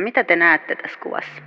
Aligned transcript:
Mitä 0.00 0.24
te 0.24 0.36
näette 0.36 0.74
tässä 0.76 0.98
kuvassa? 1.02 1.42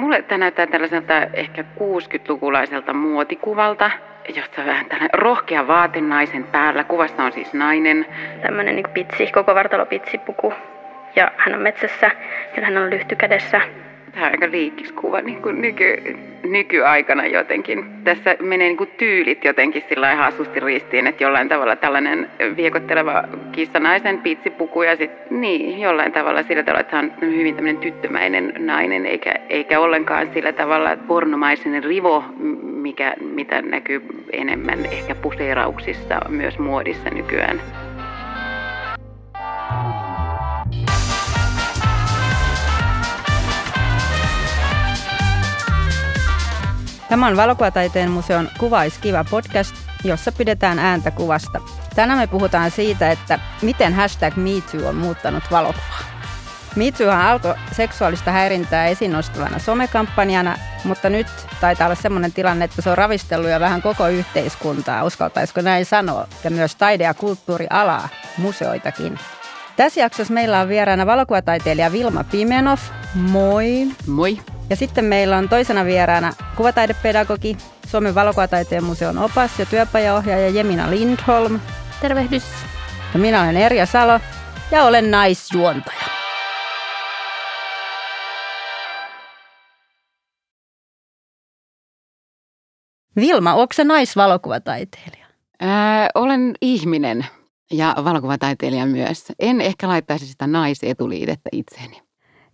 Mulle 0.00 0.22
tämä 0.22 0.38
näyttää 0.38 0.66
tällaiselta 0.66 1.22
ehkä 1.32 1.62
60-lukulaiselta 1.62 2.92
muotikuvalta, 2.92 3.90
jossa 4.36 4.60
on 4.60 4.66
vähän 4.66 4.86
tällainen 4.86 5.18
rohkea 5.18 5.66
vaate 5.66 6.00
naisen 6.00 6.44
päällä. 6.44 6.84
Kuvassa 6.84 7.24
on 7.24 7.32
siis 7.32 7.54
nainen. 7.54 8.06
Tämmöinen 8.42 8.76
niin 8.76 8.90
pitsi, 8.94 9.26
koko 9.32 9.54
vartalo 9.54 9.86
pitsipuku. 9.86 10.54
Ja 11.16 11.32
hän 11.36 11.54
on 11.54 11.60
metsässä 11.60 12.10
ja 12.56 12.64
hän 12.64 12.76
on 12.76 12.90
lyhty 12.90 13.16
kädessä. 13.16 13.60
Tämä 14.14 14.26
on 14.26 14.32
aika 14.32 14.50
liikkiskuva 14.50 15.20
niin 15.20 15.42
kuin 15.42 15.60
nyky, 15.60 16.16
nykyaikana 16.42 17.26
jotenkin. 17.26 17.84
Tässä 18.04 18.36
menee 18.40 18.68
niin 18.68 18.76
kuin 18.76 18.90
tyylit 18.98 19.44
jotenkin 19.44 19.84
sillä 19.88 20.14
hassusti 20.14 20.60
ristiin, 20.60 21.06
että 21.06 21.24
jollain 21.24 21.48
tavalla 21.48 21.76
tällainen 21.76 22.30
viekotteleva 22.56 23.24
kissanaisen 23.52 24.18
pitsipuku 24.18 24.82
ja 24.82 24.96
sitten 24.96 25.40
niin, 25.40 25.80
jollain 25.80 26.12
tavalla 26.12 26.42
sillä 26.42 26.62
tavalla, 26.62 26.80
että 26.80 26.96
hän 26.96 27.14
on 27.22 27.36
hyvin 27.36 27.54
tämmöinen 27.54 27.82
tyttömäinen 27.82 28.52
nainen, 28.58 29.06
eikä, 29.06 29.34
eikä 29.48 29.80
ollenkaan 29.80 30.30
sillä 30.34 30.52
tavalla 30.52 30.96
pornomaisen 30.96 31.84
rivo, 31.84 32.24
mikä, 32.62 33.14
mitä 33.20 33.62
näkyy 33.62 34.02
enemmän 34.32 34.86
ehkä 34.86 35.14
puseerauksissa 35.14 36.20
myös 36.28 36.58
muodissa 36.58 37.10
nykyään. 37.10 37.60
Tämä 47.14 47.26
on 47.26 47.36
Valokuvataiteen 47.36 48.10
museon 48.10 48.48
Kuvaiskiva 48.58 49.24
podcast, 49.24 49.74
jossa 50.04 50.32
pidetään 50.32 50.78
ääntä 50.78 51.10
kuvasta. 51.10 51.60
Tänään 51.94 52.18
me 52.18 52.26
puhutaan 52.26 52.70
siitä, 52.70 53.10
että 53.10 53.38
miten 53.62 53.94
hashtag 53.94 54.36
MeToo 54.36 54.88
on 54.88 54.96
muuttanut 54.96 55.44
valokuvaa. 55.50 55.98
MeToohan 56.76 57.26
alkoi 57.26 57.54
seksuaalista 57.72 58.30
häirintää 58.30 58.86
esiin 58.86 59.12
nostavana 59.12 59.58
somekampanjana, 59.58 60.58
mutta 60.84 61.10
nyt 61.10 61.26
taitaa 61.60 61.86
olla 61.86 61.94
sellainen 61.94 62.32
tilanne, 62.32 62.64
että 62.64 62.82
se 62.82 62.90
on 62.90 62.98
ravistellut 62.98 63.50
jo 63.50 63.60
vähän 63.60 63.82
koko 63.82 64.08
yhteiskuntaa, 64.08 65.04
uskaltaisiko 65.04 65.60
näin 65.60 65.86
sanoa, 65.86 66.26
ja 66.44 66.50
myös 66.50 66.76
taide- 66.76 67.04
ja 67.04 67.14
kulttuurialaa, 67.14 68.08
museoitakin. 68.38 69.18
Tässä 69.76 70.00
jaksossa 70.00 70.34
meillä 70.34 70.60
on 70.60 70.68
vieraana 70.68 71.06
valokuvataiteilija 71.06 71.92
Vilma 71.92 72.24
Pimenov. 72.24 72.78
Moi. 73.14 73.86
Moi. 74.06 74.38
Ja 74.70 74.76
sitten 74.76 75.04
meillä 75.04 75.36
on 75.36 75.48
toisena 75.48 75.84
vieraana 75.84 76.32
kuvataidepedagogi, 76.56 77.56
Suomen 77.86 78.14
valokuvataiteen 78.14 78.84
museon 78.84 79.18
opas 79.18 79.58
ja 79.58 79.66
työpajaohjaaja 79.66 80.48
Jemina 80.48 80.90
Lindholm. 80.90 81.60
Tervehdys. 82.00 82.44
Ja 83.14 83.20
minä 83.20 83.42
olen 83.42 83.56
Erja 83.56 83.86
Salo 83.86 84.20
ja 84.70 84.84
olen 84.84 85.10
naisjuontaja. 85.10 86.04
Vilma, 93.16 93.54
onko 93.54 93.72
se 93.72 93.84
naisvalokuvataiteilija? 93.84 95.26
Ää, 95.60 96.08
olen 96.14 96.54
ihminen 96.60 97.26
ja 97.72 97.94
valokuvataiteilija 98.04 98.86
myös. 98.86 99.32
En 99.38 99.60
ehkä 99.60 99.88
laittaisi 99.88 100.26
sitä 100.26 100.46
naisetuliitettä 100.46 101.48
itseeni. 101.52 102.02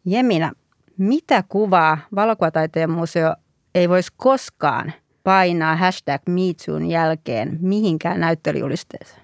Jemina, 0.05 0.53
mitä 0.99 1.45
kuvaa 1.49 1.99
valokuvataiteen 2.15 2.91
museo 2.91 3.35
ei 3.75 3.89
voisi 3.89 4.13
koskaan 4.17 4.93
painaa 5.25 5.77
hashtag 5.77 6.23
MeToon 6.29 6.87
jälkeen 6.87 7.59
mihinkään 7.61 8.21
näyttelyjulisteeseen? 8.21 9.23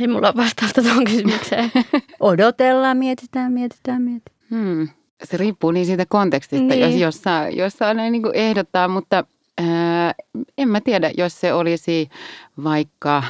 Ei 0.00 0.08
mulla 0.08 0.28
ole 0.28 0.36
vastausta 0.36 0.82
tuohon 0.82 1.04
kysymykseen. 1.04 1.70
Odotellaan, 2.20 2.96
mietitään, 2.96 3.52
mietitään, 3.52 4.02
mietitään. 4.02 4.38
Hmm. 4.50 4.88
Se 5.24 5.36
riippuu 5.36 5.70
niin 5.70 5.86
siitä 5.86 6.06
kontekstista, 6.08 6.66
niin. 6.66 6.80
jos, 6.80 7.00
jossa, 7.00 7.48
jossa 7.48 7.88
on 7.88 7.96
niin 7.96 8.22
kuin 8.22 8.34
ehdottaa, 8.34 8.88
mutta 8.88 9.24
ää, 9.58 10.14
en 10.58 10.68
mä 10.68 10.80
tiedä, 10.80 11.10
jos 11.16 11.40
se 11.40 11.52
olisi 11.52 12.08
vaikka 12.64 13.22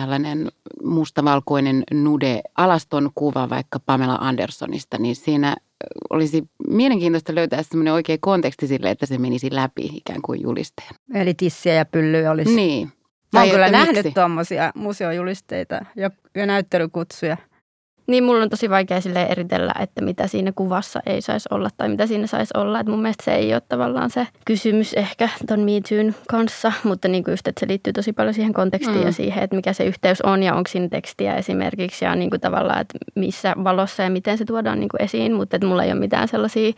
tällainen 0.00 0.48
mustavalkoinen 0.84 1.82
nude 1.92 2.40
alaston 2.56 3.10
kuva 3.14 3.50
vaikka 3.50 3.80
Pamela 3.80 4.18
Andersonista, 4.20 4.98
niin 4.98 5.16
siinä 5.16 5.56
olisi 6.10 6.42
mielenkiintoista 6.68 7.34
löytää 7.34 7.62
semmoinen 7.62 7.92
oikea 7.92 8.16
konteksti 8.20 8.66
sille, 8.66 8.90
että 8.90 9.06
se 9.06 9.18
menisi 9.18 9.48
läpi 9.52 9.90
ikään 9.94 10.22
kuin 10.22 10.42
julisteen. 10.42 10.94
Eli 11.14 11.34
tissiä 11.34 11.74
ja 11.74 11.84
pyllyä 11.84 12.30
olisi. 12.30 12.54
Niin. 12.54 12.92
Mä 13.32 13.40
oon 13.40 13.50
kyllä 13.50 13.70
nähnyt 13.70 14.14
tuommoisia 14.14 14.72
museojulisteita 14.74 15.84
ja, 15.96 16.10
ja 16.34 16.46
näyttelykutsuja. 16.46 17.36
Niin, 18.10 18.24
mulla 18.24 18.42
on 18.42 18.50
tosi 18.50 18.70
vaikea 18.70 19.00
sille 19.00 19.22
eritellä, 19.22 19.72
että 19.80 20.04
mitä 20.04 20.26
siinä 20.26 20.52
kuvassa 20.52 21.00
ei 21.06 21.22
saisi 21.22 21.48
olla 21.52 21.68
tai 21.76 21.88
mitä 21.88 22.06
siinä 22.06 22.26
saisi 22.26 22.54
olla. 22.56 22.80
Et 22.80 22.86
mun 22.86 23.02
mielestä 23.02 23.24
se 23.24 23.34
ei 23.34 23.54
ole 23.54 23.62
tavallaan 23.68 24.10
se 24.10 24.26
kysymys 24.44 24.94
ehkä 24.94 25.28
ton 25.46 25.60
Me 25.60 25.70
Toon 25.88 26.14
kanssa, 26.28 26.72
mutta 26.84 27.08
niin 27.08 27.24
kuin 27.24 27.32
just, 27.32 27.48
että 27.48 27.60
se 27.60 27.68
liittyy 27.68 27.92
tosi 27.92 28.12
paljon 28.12 28.34
siihen 28.34 28.52
kontekstiin 28.52 28.98
mm. 28.98 29.06
ja 29.06 29.12
siihen, 29.12 29.44
että 29.44 29.56
mikä 29.56 29.72
se 29.72 29.84
yhteys 29.84 30.20
on 30.20 30.42
ja 30.42 30.54
onko 30.54 30.68
siinä 30.68 30.88
tekstiä 30.88 31.34
esimerkiksi 31.34 32.04
ja 32.04 32.14
niin 32.14 32.30
kuin 32.30 32.40
tavallaan, 32.40 32.80
että 32.80 32.98
missä 33.14 33.54
valossa 33.64 34.02
ja 34.02 34.10
miten 34.10 34.38
se 34.38 34.44
tuodaan 34.44 34.80
niin 34.80 34.88
kuin 34.88 35.02
esiin. 35.02 35.34
Mutta 35.34 35.56
että 35.56 35.66
mulla 35.66 35.84
ei 35.84 35.92
ole 35.92 36.00
mitään 36.00 36.28
sellaisia 36.28 36.72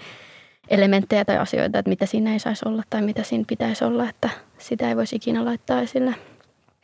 elementtejä 0.69 1.25
tai 1.25 1.39
asioita, 1.39 1.79
että 1.79 1.89
mitä 1.89 2.07
siinä 2.07 2.33
ei 2.33 2.39
saisi 2.39 2.69
olla 2.69 2.83
tai 2.91 3.03
mitä 3.03 3.23
siinä 3.23 3.45
pitäisi 3.49 3.85
olla, 3.85 4.09
että 4.09 4.31
sitä 4.59 4.89
ei 4.89 4.97
voisi 4.97 5.17
ikinä 5.17 5.45
laittaa 5.45 5.81
esille. 5.81 6.15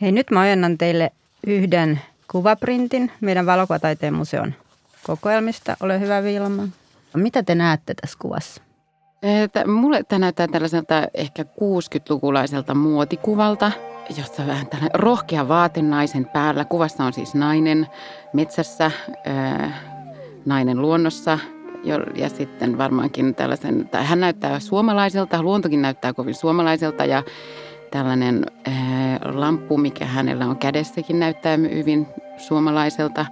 Hei, 0.01 0.13
nyt 0.13 0.31
mä 0.31 0.41
ojennan 0.41 0.79
teille 0.79 1.11
yhden 1.47 2.01
kuvaprintin 2.31 3.13
meidän 3.21 3.47
valokuvataiteen 3.47 4.15
museon 4.15 4.55
kokoelmista. 5.07 5.77
Ole 5.81 6.01
hyvä 6.01 6.23
Vilma. 6.23 6.69
Mitä 7.15 7.43
te 7.43 7.55
näette 7.55 7.95
tässä 8.01 8.19
kuvassa? 8.21 8.63
Mulle 9.67 10.03
tämä 10.09 10.19
näyttää 10.19 10.49
tällaiselta 10.49 10.95
ehkä 11.15 11.43
60-lukulaiselta 11.43 12.75
muotikuvalta, 12.75 13.73
jossa 14.17 14.47
vähän 14.47 14.67
tällainen 14.67 15.01
rohkea 15.01 15.49
vaate 15.49 15.83
naisen 15.83 16.27
päällä. 16.27 16.65
Kuvassa 16.65 17.05
on 17.05 17.13
siis 17.13 17.35
nainen 17.35 17.87
metsässä, 18.33 18.91
nainen 20.47 20.83
luonnossa 20.83 21.39
ja 22.15 22.29
sitten 22.29 22.79
varmaankin 22.79 23.35
tällaisen, 23.35 23.89
tai 23.89 24.05
hän 24.05 24.21
näyttää 24.21 24.61
suomalaiselta, 24.61 25.43
luontokin 25.43 25.83
näyttää 25.83 26.13
kovin 26.13 26.35
suomalaiselta 26.35 27.05
ja 27.05 27.23
tällainen 27.91 28.47
ää, 28.65 29.19
lamppu, 29.25 29.77
mikä 29.77 30.05
hänellä 30.05 30.47
on 30.47 30.57
kädessäkin, 30.57 31.21
näyttää 31.21 31.57
hyvin 31.57 32.07
suomalaiselta. 32.37 33.27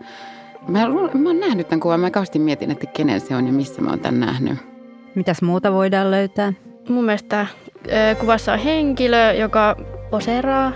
Mä, 0.69 0.79
mä 1.15 1.29
oon 1.29 1.41
nähnyt 1.41 1.69
tämän 1.69 1.81
kuvan, 1.81 2.01
mä 2.01 2.11
kauheasti 2.11 2.39
mietin, 2.39 2.71
että 2.71 2.87
kenen 2.87 3.21
se 3.21 3.37
on 3.37 3.47
ja 3.47 3.53
missä 3.53 3.83
mä 3.83 3.91
oon 3.91 4.01
tämän 4.01 4.21
nähnyt. 4.21 4.59
Mitäs 5.15 5.43
muuta 5.43 5.73
voidaan 5.73 6.11
löytää? 6.11 6.53
Mun 6.89 7.05
mielestä 7.05 7.47
ää, 7.91 8.15
kuvassa 8.15 8.53
on 8.53 8.59
henkilö, 8.59 9.33
joka 9.33 9.77
poseraa, 10.11 10.73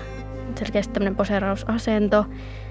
selkeästi 0.59 0.93
tämmöinen 0.93 1.17
poserausasento, 1.17 2.27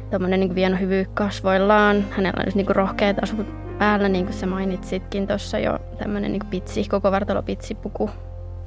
tämmöinen 0.09 0.39
niin 0.39 0.55
vieno 0.55 0.77
hyvy 0.77 1.05
kasvoillaan. 1.13 2.05
Hänellä 2.09 2.43
on 2.47 2.51
niin 2.55 2.75
rohkeat 2.75 3.23
asut 3.23 3.47
päällä, 3.77 4.09
niin 4.09 4.25
kuin 4.25 4.35
sä 4.35 4.45
mainitsitkin 4.45 5.27
tuossa 5.27 5.59
jo, 5.59 5.79
tämmöinen 5.97 6.31
niin 6.31 6.45
pitsi, 6.49 6.89
koko 6.89 7.11
vartalopitsipuku 7.11 8.09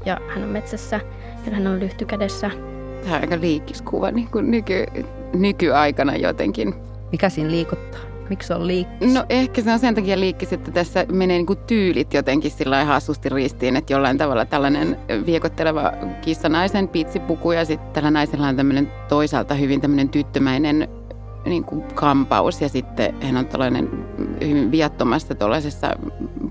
ja 0.04 0.20
hän 0.34 0.44
on 0.44 0.48
metsässä 0.48 1.00
hän 1.50 1.66
on 1.66 1.80
lyhty 1.80 2.04
kädessä. 2.04 2.50
Tämä 3.02 3.16
on 3.16 3.20
aika 3.20 3.40
liikkiskuva 3.40 4.10
niin 4.10 4.28
kuin 4.28 4.50
nyky, 4.50 4.86
nykyaikana 5.34 6.16
jotenkin. 6.16 6.74
Mikä 7.12 7.28
siinä 7.28 7.50
liikuttaa? 7.50 8.00
Miksi 8.30 8.48
se 8.48 8.54
on 8.54 8.66
liikkis? 8.66 9.14
No 9.14 9.24
ehkä 9.28 9.62
se 9.62 9.72
on 9.72 9.78
sen 9.78 9.94
takia 9.94 10.20
liikkis, 10.20 10.52
että 10.52 10.70
tässä 10.70 11.06
menee 11.12 11.36
niin 11.36 11.46
kuin 11.46 11.58
tyylit 11.66 12.14
jotenkin 12.14 12.50
sillä 12.50 12.84
hassusti 12.84 13.28
ristiin, 13.28 13.76
että 13.76 13.92
jollain 13.92 14.18
tavalla 14.18 14.44
tällainen 14.44 14.98
viekotteleva 15.26 15.92
kissanaisen 16.20 16.88
pitsipuku 16.88 17.52
ja 17.52 17.64
sitten 17.64 17.92
tällä 17.92 18.10
naisella 18.10 18.48
on 18.48 18.56
tämmöinen 18.56 18.92
toisaalta 19.08 19.54
hyvin 19.54 19.80
tämmöinen 19.80 20.08
tyttömäinen 20.08 20.88
niin 21.44 21.64
kuin 21.64 21.82
kampaus 21.82 22.60
ja 22.60 22.68
sitten 22.68 23.14
hän 23.22 23.36
on 23.36 23.46
tällainen 23.46 24.06
hyvin 24.40 24.70
viattomassa 24.70 25.34
tuollaisessa 25.34 25.90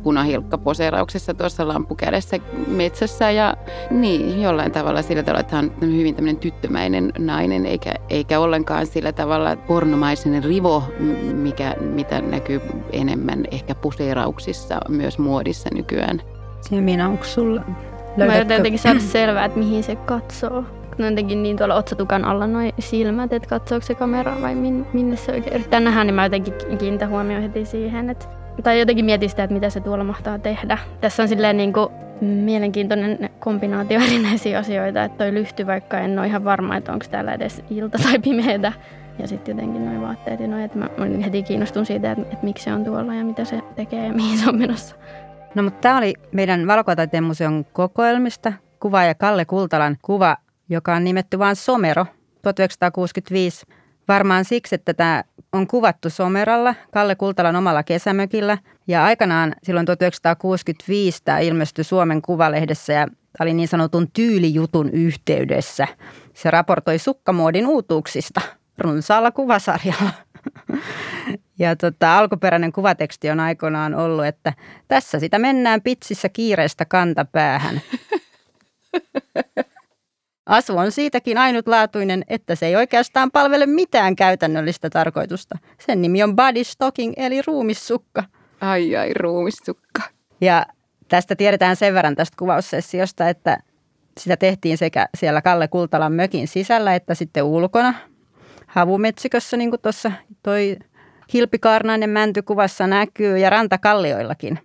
punahilkkaposeerauksessa 0.04 1.34
tuossa 1.34 1.68
lampukädessä 1.68 2.38
metsässä 2.68 3.32
ja 3.32 3.56
niin, 3.92 4.42
jollain 4.42 4.72
tavalla 4.72 5.02
sillä 5.02 5.24
tavalla, 5.24 5.40
että 5.40 5.56
hän 5.56 5.72
on 5.84 5.96
hyvin 5.96 6.16
tämmöinen 6.16 6.38
tyttömäinen 6.38 7.14
nainen 7.18 7.66
eikä, 7.66 7.94
eikä 8.10 8.40
ollenkaan 8.40 8.88
sillä 8.88 9.12
tavalla 9.12 9.56
pornomaisen 9.56 10.44
rivo, 10.44 10.84
mikä, 11.34 11.76
mitä 11.80 12.22
näkyy 12.22 12.62
enemmän 12.92 13.46
ehkä 13.52 13.76
poseerauksissa 13.76 14.80
myös 14.90 15.20
muodissa 15.20 15.70
nykyään. 15.74 16.22
Semina, 16.62 17.10
onko 17.10 17.24
sulla 17.24 17.62
Löydätkö? 18.18 18.26
Mä 18.26 18.38
yritän 18.38 18.58
jotenkin 18.58 18.80
saada 18.80 19.00
selvää, 19.00 19.46
että 19.46 19.60
mihin 19.60 19.84
se 19.84 19.96
katsoo 19.96 20.64
ne 20.98 21.06
on 21.06 21.12
jotenkin 21.12 21.44
niin 21.44 21.58
tuolla 21.58 21.76
otsatukan 21.76 22.26
alla 22.26 22.48
noin 22.48 22.74
silmät, 22.80 23.34
että 23.34 23.50
katsoako 23.50 23.86
se 23.86 23.96
kamera 23.96 24.42
vai 24.42 24.56
min, 24.56 24.88
minne 24.94 25.16
se 25.16 25.32
oikein 25.32 25.56
yrittää 25.56 25.80
nähdä, 25.80 26.04
niin 26.04 26.16
mä 26.16 26.26
jotenkin 26.26 26.54
kiinnitän 26.80 27.10
huomioon 27.10 27.42
heti 27.42 27.66
siihen, 27.66 28.10
että 28.10 28.26
tai 28.64 28.80
jotenkin 28.80 29.06
mietin 29.06 29.30
sitä, 29.30 29.44
että 29.44 29.54
mitä 29.54 29.70
se 29.70 29.80
tuolla 29.80 30.04
mahtaa 30.04 30.40
tehdä. 30.40 30.78
Tässä 31.02 31.24
on 31.24 31.30
silleen 31.30 31.58
niin 31.58 31.74
kuin 31.74 31.90
mielenkiintoinen 32.22 33.30
kombinaatio 33.40 34.00
erinäisiä 34.08 34.60
asioita, 34.60 35.04
että 35.04 35.18
toi 35.18 35.34
lyhty, 35.34 35.68
vaikka 35.68 36.00
en 36.00 36.20
ole 36.20 36.28
ihan 36.28 36.44
varma, 36.44 36.78
että 36.78 36.94
onko 36.94 37.06
täällä 37.12 37.34
edes 37.34 37.64
ilta 37.70 37.98
tai 38.04 38.20
pimeätä. 38.20 38.74
Ja 39.20 39.28
sitten 39.28 39.58
jotenkin 39.58 39.86
noin 39.86 40.02
vaatteet 40.02 40.40
ja 40.40 40.48
noin, 40.48 40.64
että 40.64 40.78
mä 40.78 40.90
heti 41.26 41.44
kiinnostun 41.44 41.86
siitä, 41.86 42.12
että, 42.12 42.24
että 42.24 42.46
miksi 42.46 42.64
se 42.64 42.74
on 42.74 42.86
tuolla 42.86 43.14
ja 43.14 43.24
mitä 43.24 43.46
se 43.46 43.62
tekee 43.76 44.08
ja 44.08 44.14
mihin 44.14 44.38
se 44.38 44.50
on 44.50 44.58
menossa. 44.58 44.96
No 45.56 45.64
mutta 45.64 45.80
tämä 45.82 45.98
oli 45.98 46.14
meidän 46.32 46.68
valokuvataiteen 46.68 47.24
museon 47.24 47.66
kokoelmista 47.74 48.54
kuvaaja 48.80 49.16
Kalle 49.16 49.46
Kultalan 49.46 49.98
kuva, 50.02 50.38
joka 50.72 50.96
on 50.96 51.04
nimetty 51.04 51.40
vain 51.40 51.56
Somero 51.56 52.06
1965. 52.42 53.66
Varmaan 54.08 54.46
siksi, 54.46 54.76
että 54.76 54.94
tämä 54.94 55.24
on 55.52 55.68
kuvattu 55.68 56.10
Someralla, 56.10 56.76
Kalle 56.92 57.16
Kultalan 57.16 57.56
omalla 57.56 57.84
kesämökillä. 57.84 58.58
Ja 58.88 59.04
aikanaan 59.04 59.56
silloin 59.64 59.86
1965 59.86 61.22
tämä 61.24 61.40
ilmestyi 61.40 61.84
Suomen 61.84 62.22
Kuvalehdessä 62.22 62.94
ja 62.94 63.08
oli 63.40 63.54
niin 63.54 63.68
sanotun 63.68 64.08
tyylijutun 64.14 64.90
yhteydessä. 64.90 65.88
Se 66.34 66.52
raportoi 66.52 67.00
sukkamuodin 67.00 67.68
uutuuksista 67.68 68.42
runsaalla 68.78 69.32
kuvasarjalla. 69.32 70.10
Ja 71.60 71.76
tota, 71.76 72.18
alkuperäinen 72.18 72.72
kuvateksti 72.72 73.30
on 73.30 73.40
aikoinaan 73.40 73.96
ollut, 73.96 74.26
että 74.26 74.54
tässä 74.88 75.20
sitä 75.20 75.40
mennään 75.40 75.82
pitsissä 75.82 76.30
kiireestä 76.30 76.86
kantapäähän. 76.86 77.82
Asu 80.52 80.78
on 80.78 80.92
siitäkin 80.92 81.38
ainutlaatuinen, 81.38 82.24
että 82.28 82.56
se 82.56 82.66
ei 82.66 82.76
oikeastaan 82.76 83.32
palvele 83.32 83.66
mitään 83.66 84.16
käytännöllistä 84.16 84.90
tarkoitusta. 84.90 85.58
Sen 85.86 86.02
nimi 86.02 86.24
on 86.24 86.36
body 86.36 86.64
stocking 86.64 87.14
eli 87.18 87.42
ruumissukka. 87.48 88.24
Ai 88.62 88.96
ai, 88.96 89.14
ruumissukka. 89.14 90.02
Ja 90.42 90.66
tästä 91.08 91.36
tiedetään 91.36 91.76
sen 91.76 91.94
verran 91.94 92.16
tästä 92.16 92.36
kuvaussessiosta, 92.40 93.30
että 93.30 93.58
sitä 94.20 94.38
tehtiin 94.38 94.78
sekä 94.78 95.08
siellä 95.18 95.42
Kalle 95.42 95.68
Kultalan 95.68 96.14
mökin 96.14 96.48
sisällä 96.48 96.96
että 96.96 97.16
sitten 97.16 97.44
ulkona 97.44 97.94
havumetsikössä, 98.68 99.58
niin 99.58 99.70
kuin 99.70 99.82
tuossa 99.82 100.12
toi 100.44 100.78
kilpikaarnainen 101.28 102.10
mäntykuvassa 102.10 102.88
näkyy 102.88 103.38
ja 103.38 103.50
rantakallioillakin. 103.50 104.60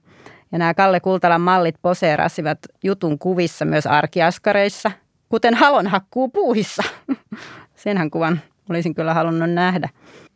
Ja 0.53 0.59
nämä 0.59 0.75
Kalle 0.75 1.01
Kultalan 1.01 1.41
mallit 1.41 1.77
poseerasivat 1.83 2.59
jutun 2.85 3.19
kuvissa 3.19 3.65
myös 3.65 3.87
arkiaskareissa, 3.87 4.91
kuten 5.29 5.55
halonhakkuu 5.55 6.29
puuhissa. 6.29 6.83
Senhän 7.75 8.11
kuvan 8.11 8.41
olisin 8.71 8.95
kyllä 8.95 9.15
halunnut 9.15 9.51
nähdä. 9.51 9.89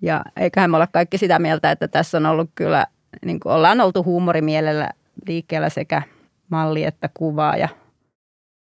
Ja 0.03 0.25
eiköhän 0.37 0.71
me 0.71 0.77
olla 0.77 0.87
kaikki 0.87 1.19
sitä 1.19 1.39
mieltä, 1.39 1.71
että 1.71 1.89
tässä 1.89 2.19
on 2.19 2.27
ollut 2.27 2.51
kyllä, 2.55 2.87
niin 3.25 3.41
kuin 3.41 3.53
ollaan 3.53 3.81
oltu 3.81 4.05
huumorimielellä 4.05 4.91
liikkeellä 5.27 5.69
sekä 5.69 6.03
malli 6.51 6.85
että 6.85 7.11
kuvaa. 7.15 7.57
Ja 7.57 7.69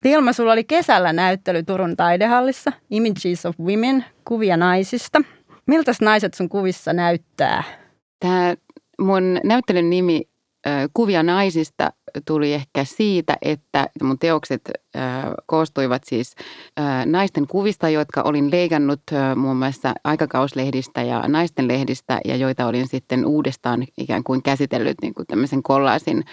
Tilma, 0.01 0.33
sulla 0.33 0.53
oli 0.53 0.65
kesällä 0.65 1.13
näyttely 1.13 1.63
Turun 1.63 1.97
taidehallissa, 1.97 2.73
Images 2.91 3.47
of 3.47 3.61
Women, 3.61 4.05
kuvia 4.25 4.57
naisista. 4.57 5.23
Miltä 5.67 5.93
naiset 6.01 6.35
sun 6.35 6.49
kuvissa 6.49 6.93
näyttää? 6.93 7.63
Tämä 8.21 8.55
mun 8.99 9.41
näyttelyn 9.45 9.91
nimi 9.91 10.29
Kuvia 10.95 11.23
naisista 11.23 11.93
tuli 12.25 12.55
ehkä 12.55 12.85
siitä, 12.85 13.37
että 13.43 13.89
mun 14.03 14.19
teokset 14.19 14.71
koostuivat 15.47 16.03
siis 16.05 16.35
naisten 17.07 17.47
kuvista, 17.47 17.89
jotka 17.89 18.23
olin 18.23 18.51
leikannut 18.51 19.01
muun 19.37 19.57
muassa 19.57 19.95
aikakauslehdistä 20.05 21.03
ja 21.03 21.29
naisten 21.29 21.69
lehdistä 21.69 22.21
ja 22.25 22.37
joita 22.37 22.67
olin 22.67 22.89
sitten 22.89 23.27
uudestaan 23.27 23.85
ikään 23.99 24.25
kuin 24.25 24.43
käsitellyt 24.43 24.97
niin 25.03 25.15
kuin 25.15 25.27
tämmöisen 25.27 25.63
kollaasin 25.63 26.25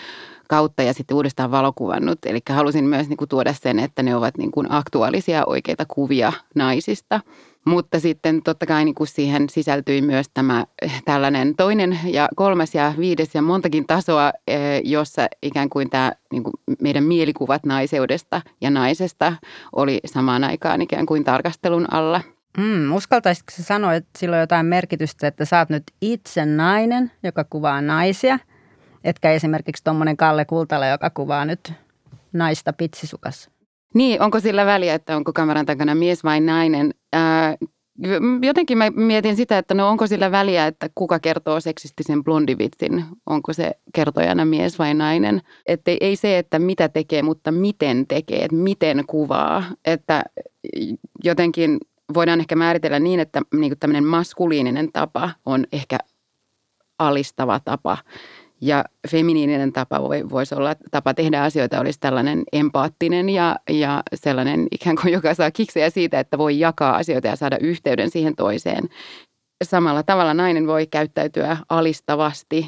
kautta 0.49 0.83
ja 0.83 0.93
sitten 0.93 1.15
uudestaan 1.15 1.51
valokuvannut. 1.51 2.19
Eli 2.25 2.39
halusin 2.49 2.85
myös 2.85 3.09
niin 3.09 3.17
kuin 3.17 3.29
tuoda 3.29 3.53
sen, 3.53 3.79
että 3.79 4.03
ne 4.03 4.15
ovat 4.15 4.37
niin 4.37 4.51
kuin 4.51 4.71
aktuaalisia 4.71 5.43
oikeita 5.45 5.85
kuvia 5.87 6.33
naisista– 6.55 7.19
mutta 7.65 7.99
sitten 7.99 8.43
totta 8.43 8.65
kai 8.65 8.85
niin 8.85 8.95
kuin 8.95 9.07
siihen 9.07 9.49
sisältyi 9.49 10.01
myös 10.01 10.25
tämä 10.33 10.65
eh, 10.81 11.03
tällainen 11.05 11.55
toinen 11.55 11.99
ja 12.05 12.29
kolmas 12.35 12.75
ja 12.75 12.93
viides 12.97 13.35
ja 13.35 13.41
montakin 13.41 13.87
tasoa, 13.87 14.31
eh, 14.47 14.81
jossa 14.83 15.27
ikään 15.41 15.69
kuin 15.69 15.89
tämä 15.89 16.11
niin 16.31 16.43
kuin 16.43 16.53
meidän 16.81 17.03
mielikuvat 17.03 17.65
naiseudesta 17.65 18.41
ja 18.61 18.69
naisesta 18.69 19.33
oli 19.75 19.99
samaan 20.05 20.43
aikaan 20.43 20.81
ikään 20.81 21.05
kuin 21.05 21.23
tarkastelun 21.23 21.93
alla. 21.93 22.21
Mm, 22.57 22.95
uskaltaisitko 22.95 23.51
sanoa, 23.51 23.93
että 23.93 24.19
sillä 24.19 24.35
on 24.35 24.39
jotain 24.39 24.65
merkitystä, 24.65 25.27
että 25.27 25.45
sä 25.45 25.59
oot 25.59 25.69
nyt 25.69 25.83
itse 26.01 26.45
nainen, 26.45 27.11
joka 27.23 27.43
kuvaa 27.49 27.81
naisia, 27.81 28.39
etkä 29.03 29.31
esimerkiksi 29.31 29.83
tuommoinen 29.83 30.17
Kalle 30.17 30.45
Kultala, 30.45 30.87
joka 30.87 31.09
kuvaa 31.09 31.45
nyt 31.45 31.73
naista 32.33 32.73
pitsisukassa? 32.73 33.51
Niin, 33.93 34.21
onko 34.21 34.39
sillä 34.39 34.65
väliä, 34.65 34.93
että 34.93 35.15
onko 35.15 35.33
kameran 35.33 35.65
takana 35.65 35.95
mies 35.95 36.23
vai 36.23 36.39
nainen? 36.39 36.93
Ää, 37.13 37.57
jotenkin 38.41 38.77
mä 38.77 38.89
mietin 38.89 39.35
sitä, 39.35 39.57
että 39.57 39.73
no 39.73 39.89
onko 39.89 40.07
sillä 40.07 40.31
väliä, 40.31 40.67
että 40.67 40.89
kuka 40.95 41.19
kertoo 41.19 41.59
seksistisen 41.59 42.23
blondivitsin, 42.23 43.05
onko 43.25 43.53
se 43.53 43.71
kertojana 43.93 44.45
mies 44.45 44.79
vai 44.79 44.93
nainen. 44.93 45.41
Että 45.65 45.91
ei 46.01 46.15
se, 46.15 46.37
että 46.37 46.59
mitä 46.59 46.89
tekee, 46.89 47.21
mutta 47.21 47.51
miten 47.51 48.07
tekee, 48.07 48.43
että 48.43 48.57
miten 48.57 49.03
kuvaa. 49.07 49.63
Että 49.85 50.23
jotenkin 51.23 51.77
voidaan 52.13 52.39
ehkä 52.39 52.55
määritellä 52.55 52.99
niin, 52.99 53.19
että 53.19 53.41
niin 53.55 53.79
tämmöinen 53.79 54.05
maskuliininen 54.05 54.91
tapa 54.91 55.29
on 55.45 55.65
ehkä 55.71 55.97
alistava 56.99 57.59
tapa 57.59 57.97
ja 58.63 58.85
feminiininen 59.09 59.73
tapa 59.73 60.01
voi, 60.01 60.29
voisi 60.29 60.55
olla, 60.55 60.75
tapa 60.91 61.13
tehdä 61.13 61.43
asioita 61.43 61.79
olisi 61.79 61.99
tällainen 61.99 62.43
empaattinen 62.53 63.29
ja, 63.29 63.55
ja 63.69 64.03
sellainen 64.13 64.67
ikään 64.71 64.95
kuin, 65.01 65.13
joka 65.13 65.33
saa 65.33 65.51
kiksejä 65.51 65.89
siitä, 65.89 66.19
että 66.19 66.37
voi 66.37 66.59
jakaa 66.59 66.95
asioita 66.95 67.27
ja 67.27 67.35
saada 67.35 67.57
yhteyden 67.61 68.09
siihen 68.09 68.35
toiseen. 68.35 68.89
Samalla 69.63 70.03
tavalla 70.03 70.33
nainen 70.33 70.67
voi 70.67 70.87
käyttäytyä 70.87 71.57
alistavasti, 71.69 72.67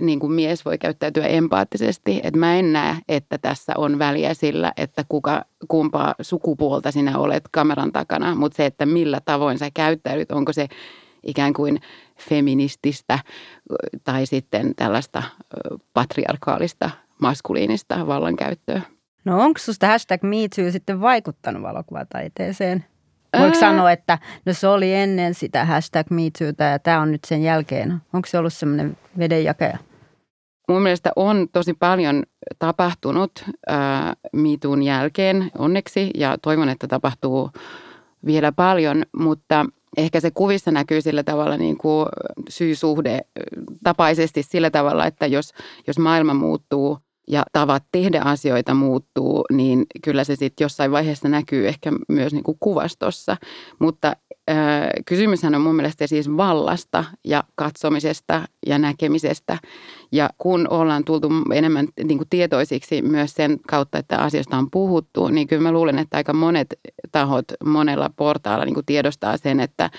niin 0.00 0.20
kuin 0.20 0.32
mies 0.32 0.64
voi 0.64 0.78
käyttäytyä 0.78 1.26
empaattisesti. 1.26 2.20
Että 2.22 2.38
mä 2.38 2.56
en 2.56 2.72
näe, 2.72 2.96
että 3.08 3.38
tässä 3.38 3.72
on 3.76 3.98
väliä 3.98 4.34
sillä, 4.34 4.72
että 4.76 5.04
kuka, 5.08 5.44
kumpaa 5.68 6.14
sukupuolta 6.20 6.90
sinä 6.90 7.18
olet 7.18 7.44
kameran 7.50 7.92
takana, 7.92 8.34
mutta 8.34 8.56
se, 8.56 8.66
että 8.66 8.86
millä 8.86 9.20
tavoin 9.24 9.58
sä 9.58 9.70
käyttäydyt, 9.74 10.32
onko 10.32 10.52
se 10.52 10.68
ikään 11.26 11.52
kuin 11.52 11.80
feminististä 12.28 13.18
tai 14.04 14.26
sitten 14.26 14.74
tällaista 14.74 15.22
patriarkaalista 15.94 16.90
maskuliinista 17.20 18.06
vallankäyttöä. 18.06 18.82
No 19.24 19.42
onko 19.42 19.58
sinusta 19.58 19.86
hashtag 19.86 20.22
MeToo 20.22 20.70
sitten 20.70 21.00
vaikuttanut 21.00 21.62
valokuvataiteeseen? 21.62 22.84
Voiko 23.38 23.54
Ää... 23.54 23.60
sanoa, 23.60 23.92
että 23.92 24.18
no 24.46 24.52
se 24.52 24.68
oli 24.68 24.94
ennen 24.94 25.34
sitä 25.34 25.64
hashtag 25.64 26.06
MeTootä 26.10 26.64
ja 26.64 26.78
tämä 26.78 27.00
on 27.00 27.12
nyt 27.12 27.24
sen 27.26 27.42
jälkeen? 27.42 27.98
Onko 28.12 28.28
se 28.28 28.38
ollut 28.38 28.52
semmoinen 28.52 28.96
vedenjakaja? 29.18 29.78
Mun 30.68 30.82
mielestä 30.82 31.12
on 31.16 31.48
tosi 31.52 31.74
paljon 31.74 32.22
tapahtunut 32.58 33.44
ää, 33.66 34.14
MeToon 34.32 34.82
jälkeen 34.82 35.50
onneksi 35.58 36.10
ja 36.14 36.38
toivon, 36.42 36.68
että 36.68 36.86
tapahtuu 36.86 37.50
vielä 38.26 38.52
paljon, 38.52 39.02
mutta– 39.12 39.66
ehkä 40.00 40.20
se 40.20 40.30
kuvissa 40.30 40.70
näkyy 40.70 41.00
sillä 41.00 41.22
tavalla 41.22 41.56
niin 41.56 41.78
kuin 41.78 42.06
syysuhde 42.48 43.20
tapaisesti 43.84 44.42
sillä 44.42 44.70
tavalla, 44.70 45.06
että 45.06 45.26
jos, 45.26 45.52
jos 45.86 45.98
maailma 45.98 46.34
muuttuu 46.34 46.98
ja 47.28 47.42
tavat 47.52 47.82
tehdä 47.92 48.20
asioita 48.24 48.74
muuttuu, 48.74 49.44
niin 49.52 49.86
kyllä 50.04 50.24
se 50.24 50.36
sitten 50.36 50.64
jossain 50.64 50.90
vaiheessa 50.90 51.28
näkyy 51.28 51.68
ehkä 51.68 51.92
myös 52.08 52.32
niin 52.32 52.44
kuin 52.44 52.56
kuvastossa. 52.60 53.36
Mutta 53.78 54.16
äh, 54.50 54.56
kysymyshän 55.06 55.54
on 55.54 55.60
mun 55.60 55.76
mielestä 55.76 56.06
siis 56.06 56.36
vallasta 56.36 57.04
ja 57.24 57.44
katsomisesta 57.54 58.42
ja 58.66 58.78
näkemisestä. 58.78 59.58
Ja 60.12 60.30
kun 60.38 60.66
ollaan 60.70 61.04
tultu 61.04 61.28
enemmän 61.54 61.88
niin 62.04 62.18
kuin 62.18 62.28
tietoisiksi 62.30 63.02
myös 63.02 63.34
sen 63.34 63.60
kautta, 63.68 63.98
että 63.98 64.18
asioista 64.18 64.56
on 64.56 64.70
puhuttu, 64.70 65.28
niin 65.28 65.46
kyllä 65.46 65.62
mä 65.62 65.72
luulen, 65.72 65.98
että 65.98 66.16
aika 66.16 66.32
monet 66.32 66.66
tahot 67.12 67.44
monella 67.64 68.10
portaalla 68.16 68.64
niin 68.64 68.74
kuin 68.74 68.86
tiedostaa 68.86 69.36
sen, 69.36 69.60
että, 69.60 69.90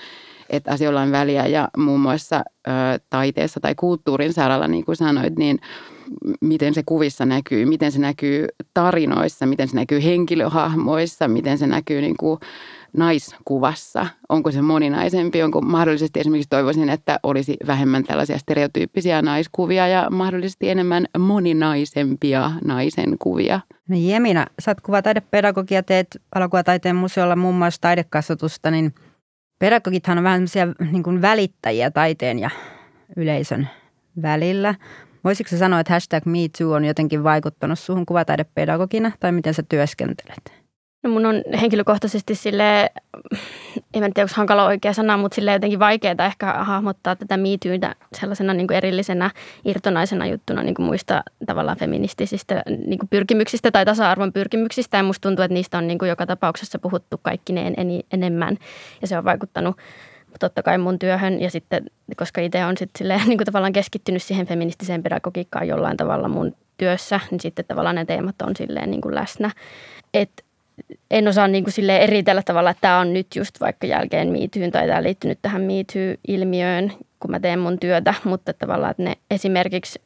että 0.50 0.70
asioilla 0.72 1.02
on 1.02 1.12
väliä 1.12 1.46
ja 1.46 1.68
muun 1.76 2.00
muassa 2.00 2.36
ö, 2.36 2.70
taiteessa 3.10 3.60
tai 3.60 3.74
kulttuurin 3.74 4.32
saralla, 4.32 4.68
niin 4.68 4.84
kuin 4.84 4.96
sanoit, 4.96 5.36
niin 5.36 5.58
miten 6.40 6.74
se 6.74 6.82
kuvissa 6.86 7.26
näkyy, 7.26 7.66
miten 7.66 7.92
se 7.92 7.98
näkyy 7.98 8.46
tarinoissa, 8.74 9.46
miten 9.46 9.68
se 9.68 9.76
näkyy 9.76 10.04
henkilöhahmoissa, 10.04 11.28
miten 11.28 11.58
se 11.58 11.66
näkyy 11.66 12.00
niin 12.00 12.16
kuin 12.16 12.40
naiskuvassa? 12.96 14.06
Onko 14.28 14.50
se 14.50 14.62
moninaisempi? 14.62 15.42
Onko 15.42 15.60
mahdollisesti 15.60 16.20
esimerkiksi 16.20 16.48
toivoisin, 16.48 16.88
että 16.88 17.18
olisi 17.22 17.56
vähemmän 17.66 18.04
tällaisia 18.04 18.38
stereotyyppisiä 18.38 19.22
naiskuvia 19.22 19.88
ja 19.88 20.10
mahdollisesti 20.10 20.70
enemmän 20.70 21.06
moninaisempia 21.18 22.50
naisen 22.64 23.16
kuvia? 23.18 23.60
No 23.88 23.96
Jemina, 23.96 24.46
sä 24.58 24.70
oot 24.70 24.80
kuvataidepedagogia, 24.80 25.82
teet 25.82 26.22
valokuvataiteen 26.34 26.96
museolla 26.96 27.36
muun 27.36 27.54
muassa 27.54 27.80
taidekasvatusta, 27.80 28.70
niin 28.70 28.94
pedagogithan 29.58 30.18
on 30.18 30.24
vähän 30.24 30.42
niin 30.92 31.02
kuin 31.02 31.22
välittäjiä 31.22 31.90
taiteen 31.90 32.38
ja 32.38 32.50
yleisön 33.16 33.68
välillä. 34.22 34.74
Voisitko 35.24 35.56
sanoa, 35.56 35.80
että 35.80 35.92
hashtag 35.92 36.26
MeToo 36.26 36.72
on 36.72 36.84
jotenkin 36.84 37.24
vaikuttanut 37.24 37.78
suhun 37.78 38.06
kuvataidepedagogina 38.06 39.12
tai 39.20 39.32
miten 39.32 39.54
sä 39.54 39.62
työskentelet? 39.68 40.62
No 41.02 41.10
mun 41.10 41.26
on 41.26 41.42
henkilökohtaisesti 41.60 42.34
sille 42.34 42.90
en 43.94 44.12
tiedä, 44.14 44.22
onko 44.22 44.32
hankala 44.34 44.64
oikea 44.64 44.92
sana, 44.92 45.16
mutta 45.16 45.34
sille 45.34 45.52
jotenkin 45.52 45.78
vaikeaa 45.78 46.26
ehkä 46.26 46.52
hahmottaa 46.52 47.16
tätä 47.16 47.36
miityytä 47.36 47.94
sellaisena 48.20 48.54
niin 48.54 48.66
kuin 48.66 48.76
erillisenä 48.76 49.30
irtonaisena 49.64 50.26
juttuna 50.26 50.62
niin 50.62 50.74
kuin 50.74 50.86
muista 50.86 51.22
tavallaan 51.46 51.76
feministisistä 51.76 52.62
niin 52.86 52.98
kuin 52.98 53.08
pyrkimyksistä 53.08 53.70
tai 53.70 53.84
tasa-arvon 53.84 54.32
pyrkimyksistä. 54.32 54.96
Ja 54.96 55.02
musta 55.02 55.28
tuntuu, 55.28 55.42
että 55.42 55.54
niistä 55.54 55.78
on 55.78 55.86
niin 55.86 55.98
kuin 55.98 56.08
joka 56.08 56.26
tapauksessa 56.26 56.78
puhuttu 56.78 57.20
kaikkineen 57.22 57.74
enemmän 58.12 58.56
ja 59.00 59.06
se 59.06 59.18
on 59.18 59.24
vaikuttanut 59.24 59.76
totta 60.40 60.62
kai 60.62 60.78
mun 60.78 60.98
työhön 60.98 61.40
ja 61.40 61.50
sitten, 61.50 61.84
koska 62.16 62.40
itse 62.40 62.64
on 62.64 62.76
sitten 62.76 62.98
silleen, 62.98 63.20
niin 63.28 63.38
kuin 63.38 63.46
tavallaan 63.46 63.72
keskittynyt 63.72 64.22
siihen 64.22 64.46
feministiseen 64.46 65.02
pedagogiikkaan 65.02 65.68
jollain 65.68 65.96
tavalla 65.96 66.28
mun 66.28 66.56
työssä, 66.76 67.20
niin 67.30 67.40
sitten 67.40 67.64
tavallaan 67.68 67.96
ne 67.96 68.04
teemat 68.04 68.42
on 68.42 68.56
silleen 68.56 68.90
niin 68.90 69.00
kuin 69.00 69.14
läsnä. 69.14 69.50
Että 70.14 70.42
en 71.10 71.28
osaa 71.28 71.48
niin 71.48 71.64
kuin 71.64 71.72
sille 71.72 71.98
eritellä 71.98 72.42
tavalla, 72.42 72.70
että 72.70 72.80
tämä 72.80 72.98
on 72.98 73.12
nyt 73.12 73.26
just 73.36 73.60
vaikka 73.60 73.86
jälkeen 73.86 74.28
miityyn 74.28 74.72
tai 74.72 74.86
tämä 74.86 75.02
liittynyt 75.02 75.38
tähän 75.42 75.62
miityy-ilmiöön, 75.62 76.92
kun 77.20 77.30
mä 77.30 77.40
teen 77.40 77.58
mun 77.58 77.78
työtä, 77.78 78.14
mutta 78.24 78.52
tavallaan, 78.52 78.90
että 78.90 79.02
ne 79.02 79.14
esimerkiksi, 79.30 80.02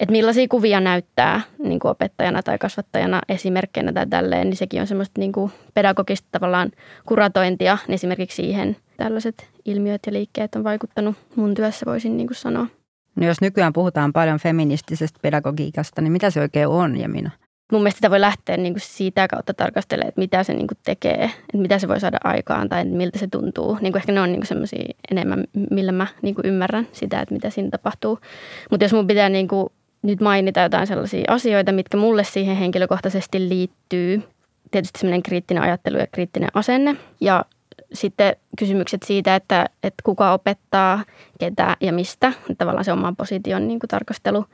että 0.00 0.12
millaisia 0.12 0.48
kuvia 0.48 0.80
näyttää 0.80 1.40
niin 1.58 1.78
kuin 1.78 1.90
opettajana 1.90 2.42
tai 2.42 2.58
kasvattajana 2.58 3.20
esimerkkeinä 3.28 3.92
tai 3.92 4.06
tälleen, 4.06 4.46
niin 4.50 4.56
sekin 4.56 4.80
on 4.80 4.86
semmoista 4.86 5.20
niin 5.20 5.32
kuin 5.32 5.52
pedagogista 5.74 6.28
tavallaan 6.32 6.72
kuratointia, 7.06 7.78
niin 7.86 7.94
esimerkiksi 7.94 8.36
siihen 8.36 8.76
tällaiset 8.96 9.48
ilmiöt 9.64 10.00
ja 10.06 10.12
liikkeet 10.12 10.54
on 10.54 10.64
vaikuttanut 10.64 11.16
mun 11.36 11.54
työssä, 11.54 11.86
voisin 11.86 12.16
niin 12.16 12.26
kuin 12.26 12.36
sanoa. 12.36 12.66
No 13.16 13.26
jos 13.26 13.40
nykyään 13.40 13.72
puhutaan 13.72 14.12
paljon 14.12 14.38
feministisestä 14.38 15.18
pedagogiikasta, 15.22 16.00
niin 16.00 16.12
mitä 16.12 16.30
se 16.30 16.40
oikein 16.40 16.68
on 16.68 16.96
ja 16.96 17.08
minä? 17.08 17.30
mun 17.72 17.82
mielestä 17.82 17.96
sitä 17.96 18.10
voi 18.10 18.20
lähteä 18.20 18.56
niin 18.56 18.72
kuin 18.74 18.80
siitä 18.80 19.28
kautta 19.28 19.54
tarkastelemaan, 19.54 20.08
että 20.08 20.20
mitä 20.20 20.42
se 20.42 20.54
niin 20.54 20.66
kuin 20.66 20.78
tekee, 20.84 21.24
että 21.24 21.58
mitä 21.58 21.78
se 21.78 21.88
voi 21.88 22.00
saada 22.00 22.18
aikaan 22.24 22.68
tai 22.68 22.84
miltä 22.84 23.18
se 23.18 23.26
tuntuu. 23.26 23.78
Niin 23.80 23.92
kuin 23.92 24.00
ehkä 24.00 24.12
ne 24.12 24.20
on 24.20 24.32
niin 24.32 24.46
semmoisia 24.46 24.94
enemmän, 25.10 25.44
millä 25.70 25.92
mä 25.92 26.06
niin 26.22 26.34
kuin 26.34 26.46
ymmärrän 26.46 26.88
sitä, 26.92 27.20
että 27.20 27.34
mitä 27.34 27.50
siinä 27.50 27.70
tapahtuu. 27.70 28.18
Mutta 28.70 28.84
jos 28.84 28.92
mun 28.92 29.06
pitää 29.06 29.28
niin 29.28 29.48
kuin 29.48 29.68
nyt 30.02 30.20
mainita 30.20 30.60
jotain 30.60 30.86
sellaisia 30.86 31.24
asioita, 31.28 31.72
mitkä 31.72 31.96
mulle 31.96 32.24
siihen 32.24 32.56
henkilökohtaisesti 32.56 33.48
liittyy, 33.48 34.22
tietysti 34.70 34.98
semmoinen 35.00 35.22
kriittinen 35.22 35.62
ajattelu 35.62 35.98
ja 35.98 36.06
kriittinen 36.06 36.50
asenne 36.54 36.96
ja 37.20 37.44
sitten 37.96 38.36
kysymykset 38.58 39.02
siitä, 39.02 39.34
että, 39.34 39.66
että 39.82 40.02
kuka 40.04 40.32
opettaa, 40.32 41.04
ketä 41.38 41.76
ja 41.80 41.92
mistä, 41.92 42.32
tavallaan 42.58 42.84
se 42.84 42.92
oman 42.92 43.16
position 43.16 43.68
niin 43.68 43.80
kuin 43.80 43.88
tarkastelu. 43.88 44.44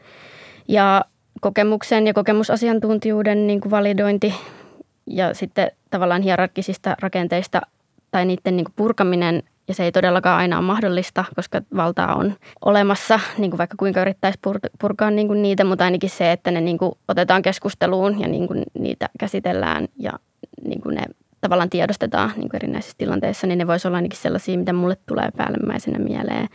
Ja 0.69 1.05
kokemuksen 1.41 2.07
ja 2.07 2.15
kokemusasiantuntijuuden 2.15 3.47
niin 3.47 3.61
kuin 3.61 3.71
validointi 3.71 4.35
ja 5.07 5.35
sitten 5.35 5.71
tavallaan 5.91 6.23
hierarkisista 6.23 6.97
rakenteista 7.01 7.61
tai 8.11 8.25
niiden 8.25 8.57
niin 8.57 8.65
kuin 8.65 8.75
purkaminen 8.77 9.43
ja 9.69 9.75
se 9.75 9.85
ei 9.85 9.93
todellakaan 9.93 10.39
aina 10.39 10.59
ole 10.59 10.67
mahdollista, 10.67 11.25
koska 11.37 11.63
valtaa 11.77 12.15
on 12.15 12.35
olemassa, 12.65 13.21
niin 13.39 13.51
kuin 13.51 13.59
vaikka 13.59 13.77
kuinka 13.79 14.01
yrittäisi 14.01 14.39
purkaa 14.81 15.11
niin 15.11 15.29
kuin 15.29 15.43
niitä, 15.43 15.65
mutta 15.65 15.85
ainakin 15.85 16.11
se, 16.11 16.33
että 16.33 16.51
ne 16.51 16.61
niin 16.61 16.79
kuin 16.79 16.93
otetaan 17.09 17.43
keskusteluun 17.43 18.21
ja 18.21 18.29
niin 18.29 18.47
kuin 18.47 18.63
niitä 18.79 19.09
käsitellään 19.19 19.89
ja 19.97 20.13
niin 20.65 20.81
kuin 20.81 20.95
ne 20.95 21.03
tavallaan 21.43 21.71
tiedostetaan 21.71 22.31
niin 22.37 22.49
kuin 22.49 22.57
erinäisissä 22.57 22.95
tilanteissa, 22.99 23.47
niin 23.47 23.59
ne 23.59 23.67
voisi 23.67 23.89
olla 23.89 23.97
ainakin 23.97 24.19
sellaisia, 24.19 24.59
mitä 24.59 24.73
mulle 24.73 24.97
tulee 25.07 25.29
päällimmäisenä 25.37 25.99
mieleen. 25.99 26.49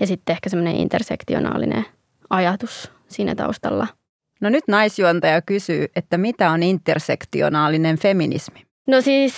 Ja 0.00 0.06
sitten 0.06 0.32
ehkä 0.32 0.48
semmoinen 0.48 0.76
intersektionaalinen 0.76 1.84
ajatus 2.30 2.92
siinä 3.08 3.34
taustalla– 3.34 3.86
No 4.40 4.48
nyt 4.48 4.64
naisjuontaja 4.68 5.42
kysyy, 5.42 5.86
että 5.96 6.18
mitä 6.18 6.50
on 6.50 6.62
intersektionaalinen 6.62 7.98
feminismi? 7.98 8.60
No 8.86 9.00
siis 9.00 9.34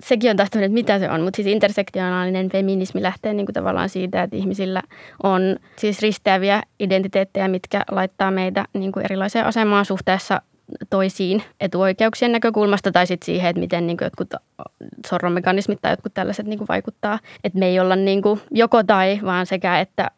sekin 0.00 0.30
on 0.30 0.36
tahtonut, 0.36 0.64
että 0.64 0.74
mitä 0.74 0.98
se 0.98 1.10
on, 1.10 1.20
mutta 1.20 1.36
siis 1.36 1.48
intersektionaalinen 1.48 2.48
feminismi 2.48 3.02
lähtee 3.02 3.34
niin 3.34 3.46
kuin 3.46 3.54
tavallaan 3.54 3.88
siitä, 3.88 4.22
että 4.22 4.36
ihmisillä 4.36 4.82
on 5.22 5.56
siis 5.76 6.02
risteäviä 6.02 6.62
identiteettejä, 6.80 7.48
mitkä 7.48 7.84
laittaa 7.90 8.30
meitä 8.30 8.64
niin 8.74 8.92
kuin 8.92 9.04
erilaiseen 9.04 9.46
asemaan 9.46 9.84
suhteessa 9.84 10.42
toisiin 10.90 11.42
etuoikeuksien 11.60 12.32
näkökulmasta 12.32 12.92
tai 12.92 13.06
sitten 13.06 13.26
siihen, 13.26 13.50
että 13.50 13.60
miten 13.60 13.86
niin 13.86 13.96
kuin 13.96 14.06
jotkut 14.06 14.34
sorromekanismit 15.06 15.78
tai 15.82 15.92
jotkut 15.92 16.14
tällaiset 16.14 16.46
niin 16.46 16.58
kuin 16.58 16.68
vaikuttaa. 16.68 17.18
Että 17.44 17.58
me 17.58 17.66
ei 17.66 17.80
olla 17.80 17.96
niin 17.96 18.22
kuin 18.22 18.40
joko 18.50 18.82
tai, 18.82 19.20
vaan 19.24 19.46
sekä, 19.46 19.80
että 19.80 20.10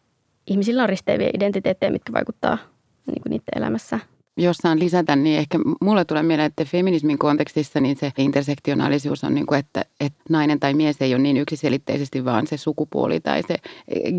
ihmisillä 0.46 0.82
on 0.82 0.88
risteäviä 0.88 1.30
identiteettejä, 1.34 1.90
mitkä 1.90 2.12
vaikuttaa 2.12 2.58
niin 3.06 3.22
kuin 3.22 3.30
niiden 3.30 3.56
elämässä. 3.56 3.98
Jos 4.38 4.56
saan 4.56 4.80
lisätä, 4.80 5.16
niin 5.16 5.38
ehkä 5.38 5.58
mulle 5.80 6.04
tulee 6.04 6.22
mieleen, 6.22 6.46
että 6.46 6.64
feminismin 6.64 7.18
kontekstissa 7.18 7.80
niin 7.80 7.96
se 7.96 8.12
intersektionaalisuus 8.18 9.24
on 9.24 9.34
niin 9.34 9.46
kuin, 9.46 9.58
että, 9.58 9.84
että 10.00 10.18
nainen 10.28 10.60
tai 10.60 10.74
mies 10.74 10.96
ei 11.00 11.14
ole 11.14 11.22
niin 11.22 11.36
yksiselitteisesti 11.36 12.24
vaan 12.24 12.46
se 12.46 12.56
sukupuoli 12.56 13.20
tai 13.20 13.42
se 13.48 13.56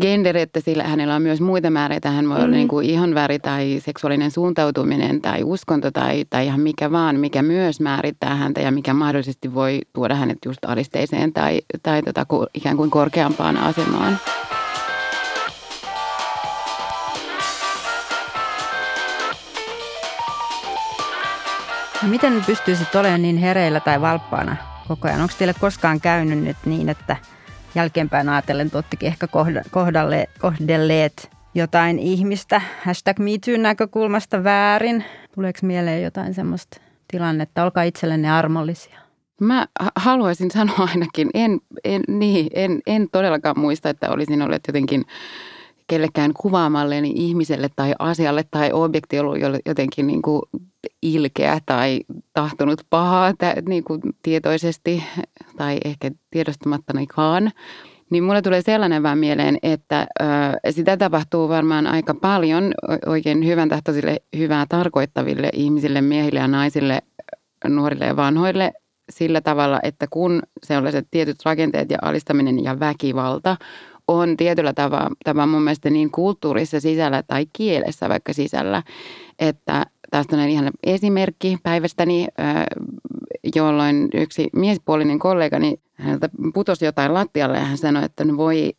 gender, 0.00 0.36
että 0.36 0.60
sillä 0.60 0.84
hänellä 0.84 1.14
on 1.14 1.22
myös 1.22 1.40
muita 1.40 1.70
määreitä. 1.70 2.10
Hän 2.10 2.28
voi 2.28 2.34
mm-hmm. 2.34 2.44
olla 2.44 2.56
niin 2.56 2.68
kuin 2.68 2.86
ihonväri 2.86 3.38
tai 3.38 3.80
seksuaalinen 3.84 4.30
suuntautuminen 4.30 5.20
tai 5.20 5.42
uskonto 5.44 5.90
tai, 5.90 6.24
tai 6.30 6.46
ihan 6.46 6.60
mikä 6.60 6.90
vaan, 6.90 7.20
mikä 7.20 7.42
myös 7.42 7.80
määrittää 7.80 8.34
häntä 8.34 8.60
ja 8.60 8.70
mikä 8.70 8.94
mahdollisesti 8.94 9.54
voi 9.54 9.80
tuoda 9.92 10.14
hänet 10.14 10.38
just 10.44 10.64
alisteiseen 10.64 11.32
tai, 11.32 11.60
tai 11.82 12.02
tota, 12.02 12.26
ikään 12.54 12.76
kuin 12.76 12.90
korkeampaan 12.90 13.56
asemaan. 13.56 14.18
No 22.02 22.08
miten 22.08 22.44
pystyisit 22.46 22.94
olemaan 22.94 23.22
niin 23.22 23.36
hereillä 23.36 23.80
tai 23.80 24.00
valppaana 24.00 24.56
koko 24.88 25.08
ajan? 25.08 25.20
Onko 25.20 25.34
teille 25.38 25.54
koskaan 25.60 26.00
käynyt 26.00 26.38
nyt 26.38 26.56
niin, 26.64 26.88
että 26.88 27.16
jälkeenpäin 27.74 28.28
ajatellen 28.28 28.70
tuottikin 28.70 29.06
ehkä 29.06 29.26
kohdalle, 29.70 30.28
kohdelleet 30.40 31.30
jotain 31.54 31.98
ihmistä 31.98 32.62
hashtag 32.84 33.18
MeToo 33.18 33.56
näkökulmasta 33.56 34.44
väärin? 34.44 35.04
Tuleeko 35.34 35.58
mieleen 35.62 36.02
jotain 36.02 36.34
semmoista 36.34 36.80
tilannetta? 37.08 37.64
Olkaa 37.64 37.82
itsellenne 37.82 38.30
armollisia. 38.30 38.98
Mä 39.40 39.66
haluaisin 39.96 40.50
sanoa 40.50 40.88
ainakin, 40.92 41.30
en, 41.34 41.60
en, 41.84 42.02
niin, 42.08 42.50
en, 42.54 42.80
en 42.86 43.08
todellakaan 43.12 43.60
muista, 43.60 43.90
että 43.90 44.10
olisin 44.10 44.42
ollut 44.42 44.66
jotenkin 44.68 45.04
kellekään 45.86 46.32
kuvaamalleni 46.32 47.12
ihmiselle 47.14 47.68
tai 47.76 47.94
asialle 47.98 48.44
tai 48.50 48.72
objekti 48.72 49.18
ollut 49.18 49.38
jotenkin 49.66 50.06
niin 50.06 50.22
kuin 50.22 50.42
ilkeä 51.02 51.58
tai 51.66 52.00
tahtonut 52.32 52.80
pahaa 52.90 53.32
niin 53.68 53.84
kuin 53.84 54.00
tietoisesti 54.22 55.04
tai 55.56 55.78
ehkä 55.84 56.10
tiedostamattanikaan. 56.30 57.50
Niin 58.10 58.24
mulle 58.24 58.42
tulee 58.42 58.62
sellainen 58.62 59.02
vaan 59.02 59.18
mieleen, 59.18 59.58
että 59.62 60.06
ö, 60.20 60.24
sitä 60.72 60.96
tapahtuu 60.96 61.48
varmaan 61.48 61.86
aika 61.86 62.14
paljon 62.14 62.72
oikein 63.06 63.46
hyvän 63.46 63.68
tahtoisille, 63.68 64.16
hyvää 64.36 64.66
tarkoittaville 64.68 65.50
ihmisille, 65.52 66.00
miehille 66.00 66.38
ja 66.38 66.48
naisille, 66.48 67.02
nuorille 67.68 68.04
ja 68.04 68.16
vanhoille 68.16 68.72
sillä 69.10 69.40
tavalla, 69.40 69.80
että 69.82 70.06
kun 70.10 70.42
sellaiset 70.62 71.06
tietyt 71.10 71.36
rakenteet 71.44 71.90
ja 71.90 71.98
alistaminen 72.02 72.64
ja 72.64 72.80
väkivalta 72.80 73.56
on 74.08 74.36
tietyllä 74.36 74.72
tavalla, 74.72 75.10
tavalla 75.24 75.46
mun 75.46 75.62
mielestä 75.62 75.90
niin 75.90 76.10
kulttuurissa 76.10 76.80
sisällä 76.80 77.22
tai 77.22 77.46
kielessä 77.52 78.08
vaikka 78.08 78.32
sisällä, 78.32 78.82
että 79.38 79.86
tästä 80.10 80.36
on 80.36 80.42
ihan 80.42 80.70
esimerkki 80.86 81.58
päivästäni, 81.62 82.26
jolloin 83.54 84.08
yksi 84.14 84.48
miespuolinen 84.52 85.18
kollegani 85.18 85.80
häneltä 85.94 86.28
putosi 86.54 86.84
jotain 86.84 87.14
lattialle 87.14 87.58
ja 87.58 87.64
hän 87.64 87.78
sanoi, 87.78 88.04
että 88.04 88.24
no 88.24 88.36
voi, 88.36 88.72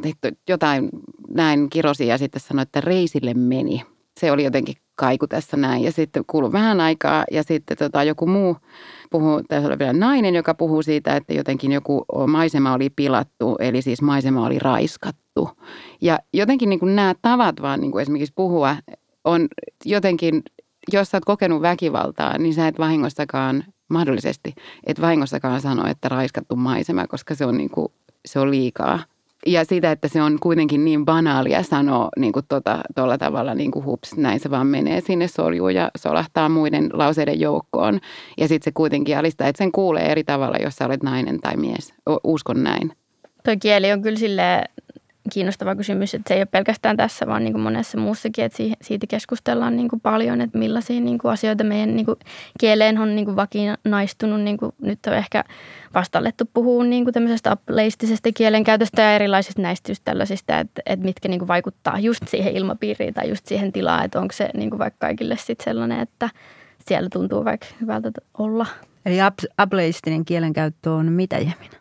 jotain 0.50 0.90
näin 1.30 1.70
kirosi 1.70 2.08
ja 2.08 2.18
sitten 2.18 2.42
sanoi, 2.42 2.64
että 2.64 2.82
reisille 2.82 3.34
meni. 3.34 3.82
Se 4.20 4.32
oli 4.32 4.44
jotenkin 4.44 4.76
kaiku 4.96 5.28
tässä 5.28 5.58
näin 5.58 5.84
ja 5.84 5.92
sitten 5.92 6.24
kuului 6.28 6.52
vähän 6.52 6.82
aikaa 6.82 7.26
ja 7.32 7.44
sitten 7.44 7.78
tota, 7.78 8.04
joku 8.04 8.26
muu 8.28 8.58
puhuu, 9.10 9.42
tässä 9.48 9.68
oli 9.68 9.80
vielä 9.80 9.94
nainen, 9.94 10.36
joka 10.36 10.54
puhuu 10.54 10.82
siitä, 10.84 11.16
että 11.16 11.34
jotenkin 11.34 11.72
joku 11.72 12.06
maisema 12.28 12.74
oli 12.74 12.90
pilattu, 12.90 13.56
eli 13.60 13.82
siis 13.82 14.02
maisema 14.02 14.46
oli 14.46 14.60
raiskattu. 14.60 15.50
Ja 16.02 16.20
jotenkin 16.34 16.70
niin 16.70 16.80
kuin 16.80 16.96
nämä 16.96 17.16
tavat 17.22 17.62
vaan 17.62 17.80
niin 17.80 17.92
kuin 17.92 18.02
esimerkiksi 18.02 18.34
puhua 18.36 18.76
on 19.24 19.48
jotenkin, 19.86 20.44
jos 20.93 21.12
sä 21.12 21.17
oot 21.17 21.25
kokenut 21.25 21.62
väkivaltaa, 21.62 22.38
niin 22.38 22.53
sä 22.53 22.67
et 22.67 22.79
vahingossakaan 22.79 23.63
mahdollisesti, 23.89 24.55
et 24.84 25.01
vahingossakaan 25.01 25.62
sano, 25.62 25.88
että 25.88 26.10
raiskattu 26.10 26.55
maisema, 26.55 27.08
koska 27.08 27.36
se 27.36 27.46
on, 27.46 27.58
niin 27.58 27.69
kuin, 27.69 27.88
se 28.25 28.39
on 28.39 28.51
liikaa 28.51 29.00
ja 29.46 29.65
sitä, 29.65 29.91
että 29.91 30.08
se 30.08 30.22
on 30.22 30.38
kuitenkin 30.39 30.86
niin 30.86 31.05
banaalia 31.05 31.63
sanoa 31.63 32.10
niin 32.17 32.34
kuin 32.34 32.46
tuolla 32.48 32.81
tota, 32.96 33.17
tavalla 33.17 33.55
niin 33.55 33.72
kuin 33.72 33.86
hups, 33.86 34.17
näin 34.17 34.39
se 34.39 34.50
vaan 34.50 34.67
menee 34.67 35.01
sinne 35.01 35.27
soljuun 35.27 35.75
ja 35.75 35.91
solahtaa 35.98 36.50
muiden 36.50 36.89
lauseiden 36.93 37.39
joukkoon. 37.39 38.00
Ja 38.38 38.48
sitten 38.48 38.65
se 38.65 38.72
kuitenkin 38.72 39.17
alistaa, 39.17 39.48
että 39.48 39.58
sen 39.58 39.72
kuulee 39.72 40.12
eri 40.12 40.24
tavalla, 40.24 40.58
jos 40.58 40.75
sä 40.75 40.86
olet 40.86 41.03
nainen 41.03 41.39
tai 41.39 41.58
mies. 41.58 41.93
Uskon 42.24 42.63
näin. 42.63 42.91
Tuo 43.43 43.53
kieli 43.62 43.91
on 43.91 44.01
kyllä 44.01 44.19
sille 44.19 44.63
kiinnostava 45.34 45.76
kysymys, 45.76 46.16
että 46.16 46.28
se 46.28 46.34
ei 46.34 46.40
ole 46.40 46.46
pelkästään 46.46 46.98
tässä, 46.98 47.28
vaan 47.28 47.44
niin 47.44 47.54
kuin 47.54 47.62
monessa 47.62 47.98
muussakin, 47.98 48.46
että 48.46 48.64
siitä 48.82 49.08
keskustellaan 49.08 49.76
niin 49.76 49.90
kuin 49.90 50.00
paljon, 50.00 50.42
että 50.42 50.58
millaisia 50.58 51.02
niin 51.02 51.18
kuin 51.18 51.32
asioita 51.32 51.64
meidän 51.64 51.96
niin 51.96 52.06
kuin 52.06 52.20
kieleen 52.60 52.98
on 52.98 53.16
niin 53.16 53.26
kuin 53.26 53.36
vakinaistunut. 53.36 54.42
Niin 54.42 54.58
kuin 54.58 54.72
nyt 54.82 55.00
on 55.08 55.14
ehkä 55.14 55.44
vastallettu 55.94 56.50
puhua 56.54 56.84
niin 56.84 57.04
kuin 57.04 57.14
tämmöisestä 57.14 57.52
apleistisesta 57.52 58.30
kielenkäytöstä 58.34 59.02
ja 59.02 59.16
erilaisista 59.16 59.62
näistä 59.62 59.92
just 59.92 60.02
tällaisista, 60.06 60.60
että, 60.60 60.82
että 60.86 61.06
mitkä 61.06 61.30
niin 61.30 61.40
kuin 61.40 61.48
vaikuttaa 61.48 62.00
just 62.00 62.28
siihen 62.28 62.56
ilmapiiriin 62.56 63.14
tai 63.14 63.30
just 63.30 63.46
siihen 63.46 63.72
tilaan, 63.72 64.06
että 64.06 64.20
onko 64.20 64.34
se 64.34 64.50
niin 64.54 64.70
kuin 64.70 64.80
vaikka 64.80 65.08
kaikille 65.08 65.38
sitten 65.38 65.64
sellainen, 65.64 66.00
että 66.00 66.30
siellä 66.88 67.10
tuntuu 67.14 67.46
vaikka 67.46 67.68
hyvältä 67.82 68.12
olla. 68.38 68.66
Eli 69.06 69.18
ableistinen 69.58 70.26
kielenkäyttö 70.26 70.92
on 70.92 71.12
mitä, 71.12 71.38
Jemina? 71.38 71.80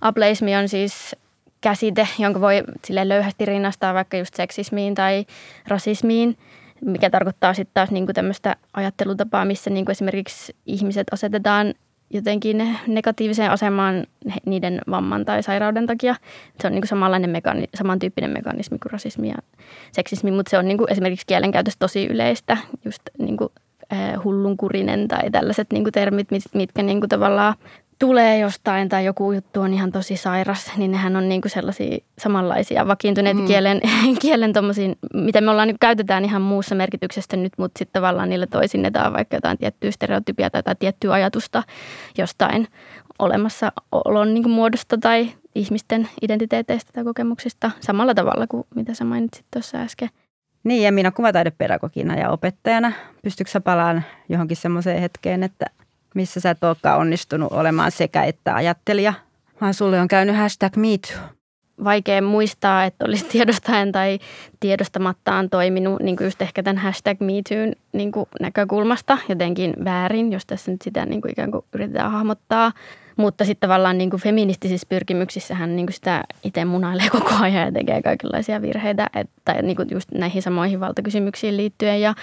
Ableismi 0.00 0.56
on 0.56 0.68
siis 0.68 1.16
käsite, 1.64 2.08
jonka 2.18 2.40
voi 2.40 2.62
sille 2.84 3.08
löyhästi 3.08 3.44
rinnastaa 3.44 3.94
vaikka 3.94 4.16
just 4.16 4.34
seksismiin 4.34 4.94
tai 4.94 5.26
rasismiin, 5.68 6.36
mikä 6.84 7.10
tarkoittaa 7.10 7.54
sitten 7.54 7.74
taas 7.74 7.90
niinku 7.90 8.12
tämmöistä 8.12 8.56
ajattelutapaa, 8.74 9.44
missä 9.44 9.70
niinku 9.70 9.92
esimerkiksi 9.92 10.56
ihmiset 10.66 11.06
asetetaan 11.12 11.74
jotenkin 12.10 12.78
negatiiviseen 12.86 13.50
asemaan 13.50 14.06
niiden 14.46 14.80
vamman 14.90 15.24
tai 15.24 15.42
sairauden 15.42 15.86
takia. 15.86 16.14
Se 16.60 16.66
on 16.66 16.72
niin 16.72 16.82
kuin 16.82 16.88
samanlainen 16.88 17.30
mekani- 17.30 17.68
samantyyppinen 17.74 18.30
mekanismi 18.30 18.78
kuin 18.78 18.92
rasismi 18.92 19.28
ja 19.28 19.36
seksismi, 19.92 20.30
mutta 20.30 20.50
se 20.50 20.58
on 20.58 20.68
niin 20.68 20.78
kuin 20.78 20.92
esimerkiksi 20.92 21.26
kielenkäytössä 21.26 21.78
tosi 21.78 22.06
yleistä, 22.06 22.56
just 22.84 23.02
niin 23.18 23.36
kuin, 23.36 23.48
äh, 23.92 24.24
hullunkurinen 24.24 25.08
tai 25.08 25.30
tällaiset 25.30 25.72
niin 25.72 25.84
kuin 25.84 25.92
termit, 25.92 26.28
mitkä 26.54 26.82
niin 26.82 27.00
kuin 27.00 27.08
tavallaan 27.08 27.54
tulee 28.06 28.38
jostain 28.38 28.88
tai 28.88 29.04
joku 29.04 29.32
juttu 29.32 29.60
on 29.60 29.74
ihan 29.74 29.92
tosi 29.92 30.16
sairas, 30.16 30.72
niin 30.76 30.90
nehän 30.90 31.16
on 31.16 31.28
niinku 31.28 31.48
sellaisia 31.48 31.98
samanlaisia 32.18 32.86
vakiintuneita 32.86 33.40
mm. 33.40 33.46
kielen, 33.46 33.80
kielen 34.22 34.52
tommosiin, 34.52 34.96
mitä 35.14 35.40
me 35.40 35.50
ollaan, 35.50 35.68
niin 35.68 35.76
käytetään 35.80 36.24
ihan 36.24 36.42
muussa 36.42 36.74
merkityksessä 36.74 37.36
nyt, 37.36 37.52
mutta 37.58 37.78
sitten 37.78 37.92
tavallaan 37.92 38.28
niille 38.28 38.46
toisinnetaan 38.46 39.12
vaikka 39.12 39.36
jotain 39.36 39.58
tiettyä 39.58 39.90
stereotypia 39.90 40.50
tai, 40.50 40.62
tai 40.62 40.74
tiettyä 40.78 41.12
ajatusta 41.12 41.62
jostain 42.18 42.68
olemassa 43.18 43.72
olon 43.92 44.34
niin 44.34 44.50
muodosta 44.50 44.98
tai 44.98 45.30
ihmisten 45.54 46.08
identiteeteistä 46.22 46.92
tai 46.92 47.04
kokemuksista 47.04 47.70
samalla 47.80 48.14
tavalla 48.14 48.46
kuin 48.46 48.66
mitä 48.74 48.94
sä 48.94 49.04
mainitsit 49.04 49.46
tuossa 49.52 49.78
äsken. 49.78 50.08
Niin, 50.64 50.82
ja 50.82 50.92
minä 50.92 51.10
kuvataidepedagogina 51.10 52.16
ja 52.16 52.30
opettajana. 52.30 52.92
Pystytkö 53.22 53.50
sä 53.50 53.60
palaan 53.60 54.04
johonkin 54.28 54.56
semmoiseen 54.56 55.00
hetkeen, 55.00 55.42
että– 55.42 55.66
missä 56.14 56.40
sä 56.40 56.50
et 56.50 56.64
olekaan 56.64 56.98
onnistunut 56.98 57.52
olemaan 57.52 57.90
sekä 57.90 58.24
että 58.24 58.54
ajattelija, 58.54 59.14
vaan 59.60 59.74
sulle 59.74 60.00
on 60.00 60.08
käynyt 60.08 60.36
hashtag 60.36 60.76
MeToo. 60.76 61.28
Vaikea 61.84 62.22
muistaa, 62.22 62.84
että 62.84 63.04
olisi 63.04 63.24
tiedostaen 63.24 63.92
tai 63.92 64.18
tiedostamattaan 64.60 65.50
toiminut 65.50 66.00
niin 66.02 66.16
kuin 66.16 66.24
just 66.24 66.42
ehkä 66.42 66.62
tämän 66.62 66.82
hashtag 66.82 67.20
MeToon 67.20 67.72
niin 67.92 68.12
näkökulmasta 68.40 69.18
jotenkin 69.28 69.74
väärin, 69.84 70.32
jos 70.32 70.46
tässä 70.46 70.70
nyt 70.70 70.82
sitä 70.82 71.06
niin 71.06 71.20
kuin 71.20 71.32
ikään 71.32 71.50
kuin 71.50 71.64
yritetään 71.72 72.12
hahmottaa– 72.12 72.72
mutta 73.16 73.44
sitten 73.44 73.68
tavallaan 73.68 73.98
niin 73.98 74.10
kuin 74.10 74.20
feministisissä 74.20 74.86
pyrkimyksissä 74.88 75.54
hän 75.54 75.76
niin 75.76 75.86
kuin 75.86 75.94
sitä 75.94 76.24
itse 76.44 76.64
munailee 76.64 77.10
koko 77.20 77.34
ajan 77.40 77.66
ja 77.66 77.72
tekee 77.72 78.02
kaikenlaisia 78.02 78.62
virheitä, 78.62 79.06
että 79.14 79.62
niin 79.62 79.76
kuin 79.76 79.88
just 79.90 80.10
näihin 80.10 80.42
samoihin 80.42 80.80
valtakysymyksiin 80.80 81.56
liittyen 81.56 82.00
ja 82.00 82.14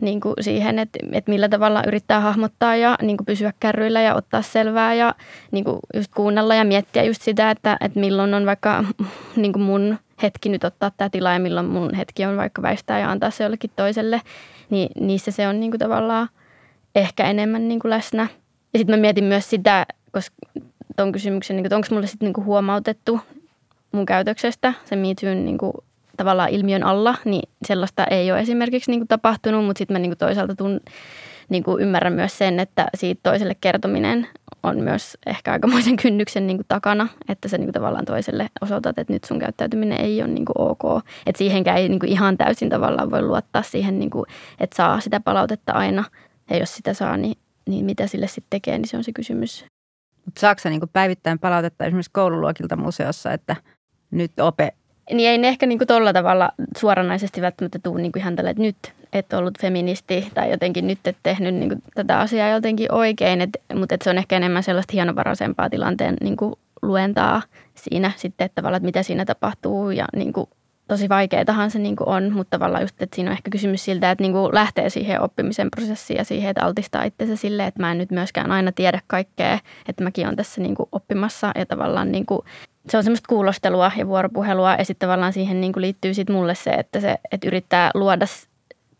niin 0.00 0.20
kuin 0.20 0.34
siihen, 0.40 0.78
että, 0.78 0.98
että 1.12 1.30
millä 1.30 1.48
tavalla 1.48 1.82
yrittää 1.86 2.20
hahmottaa 2.20 2.76
ja 2.76 2.96
niin 3.02 3.16
kuin 3.16 3.26
pysyä 3.26 3.52
kärryillä 3.60 4.02
ja 4.02 4.14
ottaa 4.14 4.42
selvää 4.42 4.94
ja 4.94 5.14
niin 5.50 5.64
kuin 5.64 5.78
just 5.94 6.14
kuunnella 6.14 6.54
ja 6.54 6.64
miettiä 6.64 7.02
just 7.02 7.22
sitä, 7.22 7.50
että, 7.50 7.76
että 7.80 8.00
milloin 8.00 8.34
on 8.34 8.46
vaikka 8.46 8.84
niin 9.36 9.52
kuin 9.52 9.62
mun 9.62 9.98
hetki 10.22 10.48
nyt 10.48 10.64
ottaa 10.64 10.90
tämä 10.96 11.10
tila 11.10 11.32
ja 11.32 11.38
milloin 11.38 11.66
mun 11.66 11.94
hetki 11.94 12.24
on 12.24 12.36
vaikka 12.36 12.62
väistää 12.62 12.98
ja 12.98 13.10
antaa 13.10 13.30
se 13.30 13.44
jollekin 13.44 13.70
toiselle, 13.76 14.20
niin 14.70 14.88
niissä 15.00 15.30
se 15.30 15.48
on 15.48 15.60
niin 15.60 15.70
kuin 15.70 15.78
tavallaan 15.78 16.28
ehkä 16.94 17.24
enemmän 17.24 17.68
niin 17.68 17.80
kuin 17.80 17.90
läsnä. 17.90 18.26
Ja 18.72 18.78
sitten 18.78 18.96
mä 18.96 19.00
mietin 19.00 19.24
myös 19.24 19.50
sitä, 19.50 19.86
koska 20.12 20.36
tuon 20.96 21.12
kysymyksen, 21.12 21.56
niin 21.56 21.74
onko 21.74 21.88
mulle 21.90 22.06
sitten 22.06 22.32
niin 22.32 22.44
huomautettu 22.44 23.20
mun 23.92 24.06
käytöksestä 24.06 24.74
se 24.84 24.96
MeToon 24.96 25.44
niin 25.44 25.58
kuin, 25.58 25.72
tavallaan 26.16 26.50
ilmiön 26.50 26.82
alla, 26.82 27.14
niin 27.24 27.48
sellaista 27.66 28.04
ei 28.04 28.32
ole 28.32 28.40
esimerkiksi 28.40 28.90
niin 28.90 29.00
kuin, 29.00 29.08
tapahtunut, 29.08 29.64
mutta 29.64 29.78
sitten 29.78 29.94
mä 29.94 29.98
niin 29.98 30.10
kuin, 30.10 30.18
toisaalta 30.18 30.54
tun, 30.54 30.80
niin 31.48 31.62
kuin, 31.62 31.82
ymmärrän 31.82 32.12
myös 32.12 32.38
sen, 32.38 32.60
että 32.60 32.86
siitä 32.94 33.20
toiselle 33.22 33.56
kertominen 33.60 34.26
on 34.62 34.78
myös 34.78 35.18
ehkä 35.26 35.52
aikamoisen 35.52 35.96
kynnyksen 35.96 36.46
niin 36.46 36.56
kuin, 36.56 36.66
takana, 36.68 37.08
että 37.28 37.48
sä 37.48 37.58
niin 37.58 37.66
kuin, 37.66 37.74
tavallaan 37.74 38.04
toiselle 38.04 38.50
osoitat, 38.60 38.98
että 38.98 39.12
nyt 39.12 39.24
sun 39.24 39.38
käyttäytyminen 39.38 40.00
ei 40.00 40.22
ole 40.22 40.30
niin 40.30 40.44
kuin, 40.44 40.70
ok. 40.70 41.04
Että 41.26 41.38
siihenkään 41.38 41.78
ei 41.78 41.88
niin 41.88 42.00
kuin, 42.00 42.12
ihan 42.12 42.38
täysin 42.38 42.68
tavallaan 42.68 43.10
voi 43.10 43.22
luottaa 43.22 43.62
siihen, 43.62 43.98
niin 43.98 44.10
kuin, 44.10 44.24
että 44.60 44.76
saa 44.76 45.00
sitä 45.00 45.20
palautetta 45.20 45.72
aina. 45.72 46.04
Ja 46.50 46.58
jos 46.58 46.74
sitä 46.74 46.94
saa, 46.94 47.16
niin, 47.16 47.36
niin 47.68 47.84
mitä 47.84 48.06
sille 48.06 48.26
sitten 48.26 48.50
tekee, 48.50 48.78
niin 48.78 48.88
se 48.88 48.96
on 48.96 49.04
se 49.04 49.12
kysymys. 49.12 49.64
Mutta 50.24 50.40
saako 50.40 50.60
niin 50.68 50.80
päivittäin 50.92 51.38
palautetta 51.38 51.84
esimerkiksi 51.84 52.10
koululuokilta 52.12 52.76
museossa, 52.76 53.32
että 53.32 53.56
nyt 54.10 54.40
ope... 54.40 54.72
Niin 55.12 55.30
ei 55.30 55.38
ne 55.38 55.48
ehkä 55.48 55.66
niin 55.66 55.86
tuolla 55.86 56.12
tavalla 56.12 56.52
suoranaisesti 56.78 57.40
välttämättä 57.40 57.78
tuu 57.82 57.96
niin 57.96 58.12
ihan 58.16 58.36
tälle, 58.36 58.50
että 58.50 58.62
nyt 58.62 58.76
et 59.12 59.32
ollut 59.32 59.60
feministi 59.60 60.30
tai 60.34 60.50
jotenkin 60.50 60.86
nyt 60.86 61.06
et 61.06 61.16
tehnyt 61.22 61.54
niin 61.54 61.82
tätä 61.94 62.20
asiaa 62.20 62.48
jotenkin 62.48 62.92
oikein, 62.92 63.40
et, 63.40 63.50
mutta 63.74 63.94
et 63.94 64.02
se 64.02 64.10
on 64.10 64.18
ehkä 64.18 64.36
enemmän 64.36 64.62
sellaista 64.62 64.92
hienovaraisempaa 64.92 65.70
tilanteen 65.70 66.16
niin 66.20 66.36
luentaa 66.82 67.42
siinä 67.74 68.12
sitten, 68.16 68.44
että 68.44 68.54
tavallaan, 68.54 68.76
että 68.76 68.86
mitä 68.86 69.02
siinä 69.02 69.24
tapahtuu 69.24 69.90
ja 69.90 70.04
niin 70.16 70.32
kuin 70.32 70.46
tosi 70.92 71.08
vaikeatahan 71.08 71.70
se 71.70 71.78
niin 71.78 71.96
on, 72.06 72.32
mutta 72.32 72.58
tavallaan 72.58 72.82
just, 72.82 73.02
että 73.02 73.16
siinä 73.16 73.30
on 73.30 73.36
ehkä 73.36 73.50
kysymys 73.50 73.84
siltä, 73.84 74.10
että 74.10 74.24
niin 74.24 74.34
lähtee 74.52 74.90
siihen 74.90 75.20
oppimisen 75.20 75.70
prosessiin 75.70 76.16
ja 76.16 76.24
siihen, 76.24 76.50
että 76.50 76.64
altistaa 76.64 77.04
itsensä 77.04 77.36
sille, 77.36 77.66
että 77.66 77.80
mä 77.80 77.92
en 77.92 77.98
nyt 77.98 78.10
myöskään 78.10 78.50
aina 78.50 78.72
tiedä 78.72 79.00
kaikkea, 79.06 79.58
että 79.88 80.04
mäkin 80.04 80.26
olen 80.26 80.36
tässä 80.36 80.60
niin 80.60 80.74
oppimassa 80.92 81.52
ja 81.54 81.66
tavallaan 81.66 82.12
niin 82.12 82.26
kuin, 82.26 82.40
se 82.88 82.96
on 82.96 83.04
semmoista 83.04 83.28
kuulostelua 83.28 83.92
ja 83.96 84.06
vuoropuhelua 84.06 84.74
ja 84.74 84.84
sitten 84.84 85.06
tavallaan 85.06 85.32
siihen 85.32 85.60
niin 85.60 85.72
liittyy 85.76 86.14
sitten 86.14 86.36
mulle 86.36 86.54
se, 86.54 86.70
että 86.70 87.00
se 87.00 87.16
että 87.32 87.48
yrittää 87.48 87.90
luoda 87.94 88.26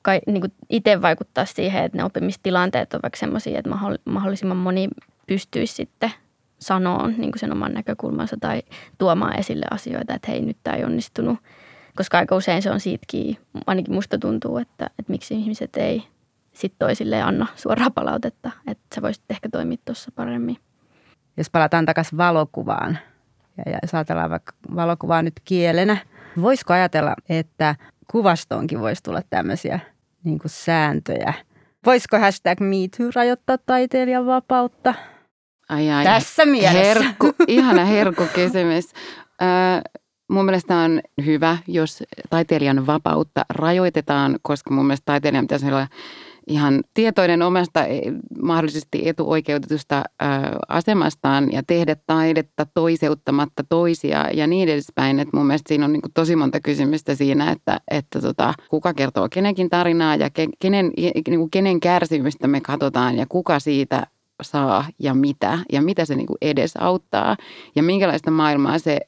kai, 0.02 0.20
niin 0.26 0.52
itse 0.70 1.02
vaikuttaa 1.02 1.44
siihen, 1.44 1.84
että 1.84 1.98
ne 1.98 2.04
oppimistilanteet 2.04 2.94
on 2.94 3.00
vaikka 3.02 3.18
semmoisia, 3.18 3.58
että 3.58 3.70
mahdollisimman 4.04 4.56
moni 4.56 4.88
pystyisi 5.26 5.74
sitten 5.74 6.10
sanoon 6.58 7.14
niin 7.18 7.32
sen 7.36 7.52
oman 7.52 7.74
näkökulmansa 7.74 8.36
tai 8.40 8.62
tuomaan 8.98 9.38
esille 9.38 9.66
asioita, 9.70 10.14
että 10.14 10.30
hei 10.30 10.40
nyt 10.40 10.56
tämä 10.62 10.76
ei 10.76 10.84
onnistunut– 10.84 11.38
koska 11.96 12.18
aika 12.18 12.36
usein 12.36 12.62
se 12.62 12.70
on 12.70 12.80
siitäkin, 12.80 13.36
ainakin 13.66 13.94
musta 13.94 14.18
tuntuu, 14.18 14.58
että, 14.58 14.86
että 14.98 15.12
miksi 15.12 15.34
ihmiset 15.34 15.76
ei 15.76 16.02
sit 16.52 16.74
toisille 16.78 17.22
anna 17.22 17.46
suoraa 17.56 17.90
palautetta, 17.90 18.50
että 18.66 18.94
sä 18.94 19.02
voisit 19.02 19.24
ehkä 19.30 19.48
toimia 19.48 19.78
tuossa 19.84 20.12
paremmin. 20.14 20.56
Jos 21.36 21.50
palataan 21.50 21.86
takaisin 21.86 22.18
valokuvaan 22.18 22.98
ja, 23.56 23.72
ja 23.72 23.78
jos 23.82 23.94
ajatellaan 23.94 24.30
vaikka 24.30 24.52
valokuvaa 24.74 25.22
nyt 25.22 25.40
kielenä, 25.44 25.96
voisiko 26.42 26.72
ajatella, 26.72 27.14
että 27.28 27.74
kuvastoonkin 28.10 28.80
voisi 28.80 29.02
tulla 29.02 29.22
tämmöisiä 29.30 29.80
niin 30.24 30.38
kuin 30.38 30.50
sääntöjä? 30.50 31.34
Voisiko 31.86 32.18
hashtag 32.18 32.60
MeToo 32.60 33.10
rajoittaa 33.14 33.58
taiteilijan 33.58 34.26
vapautta? 34.26 34.94
Ai 35.68 35.90
ai. 35.90 36.04
Tässä 36.04 36.46
mielessä. 36.46 36.82
Herkku, 36.82 37.34
ihana 37.46 37.84
herkkukysymys. 37.84 38.84
Öö, 39.42 39.48
Mun 40.32 40.44
mielestä 40.44 40.76
on 40.76 41.00
hyvä, 41.26 41.58
jos 41.66 42.02
taiteilijan 42.30 42.86
vapautta 42.86 43.44
rajoitetaan, 43.48 44.38
koska 44.42 44.74
mun 44.74 44.86
mielestä 44.86 45.04
taiteilijan 45.04 45.44
pitäisi 45.44 45.66
olla 45.66 45.88
ihan 46.46 46.84
tietoinen 46.94 47.42
omasta 47.42 47.86
e, 47.86 48.00
mahdollisesti 48.42 49.08
etuoikeutetusta 49.08 49.96
ö, 49.96 50.24
asemastaan 50.68 51.52
ja 51.52 51.62
tehdä 51.66 51.96
taidetta 52.06 52.66
toiseuttamatta 52.74 53.64
toisia 53.68 54.30
ja 54.34 54.46
niin 54.46 54.68
edespäin. 54.68 55.20
Et 55.20 55.28
mun 55.32 55.46
mielestä 55.46 55.68
siinä 55.68 55.84
on 55.84 55.92
niin 55.92 56.02
tosi 56.14 56.36
monta 56.36 56.60
kysymystä 56.60 57.14
siinä, 57.14 57.50
että, 57.50 57.80
että 57.90 58.20
tota, 58.20 58.54
kuka 58.70 58.94
kertoo 58.94 59.28
kenenkin 59.28 59.70
tarinaa 59.70 60.16
ja 60.16 60.30
ke, 60.30 60.48
kenen, 60.58 60.92
niin 60.96 61.38
kuin 61.38 61.50
kenen 61.50 61.80
kärsimystä 61.80 62.48
me 62.48 62.60
katsotaan 62.60 63.16
ja 63.16 63.26
kuka 63.28 63.60
siitä 63.60 64.06
saa 64.42 64.84
ja 64.98 65.14
mitä 65.14 65.58
ja 65.72 65.82
mitä 65.82 66.04
se 66.04 66.14
niin 66.14 66.26
kuin 66.26 66.38
edesauttaa 66.42 67.36
ja 67.76 67.82
minkälaista 67.82 68.30
maailmaa 68.30 68.78
se 68.78 69.00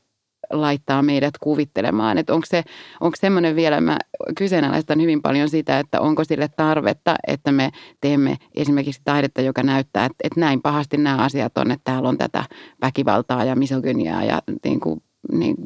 laittaa 0.51 1.03
meidät 1.03 1.39
kuvittelemaan. 1.41 2.19
Että 2.19 2.35
onko 2.35 2.47
se 2.51 2.63
onko 3.01 3.17
semmoinen 3.21 3.57
vielä, 3.57 3.81
mä 3.81 3.97
kyseenalaistan 4.39 5.01
hyvin 5.01 5.23
paljon 5.23 5.49
sitä, 5.49 5.79
että 5.79 6.01
onko 6.01 6.25
sille 6.25 6.49
tarvetta, 6.49 7.15
että 7.27 7.53
me 7.53 7.71
teemme 8.01 8.37
esimerkiksi 8.55 9.01
taidetta, 9.05 9.41
joka 9.41 9.63
näyttää, 9.63 10.05
että, 10.05 10.17
että 10.25 10.41
näin 10.41 10.63
pahasti 10.63 10.97
nämä 10.97 11.17
asiat 11.17 11.59
on, 11.59 11.71
että 11.71 11.85
täällä 11.85 12.09
on 12.09 12.19
tätä 12.19 12.45
väkivaltaa 12.83 13.45
ja 13.45 13.57
misogyniaa 13.57 14.25
ja 14.25 14.43
niin 14.65 14.81
kuin, 14.81 15.03
niin, 15.33 15.57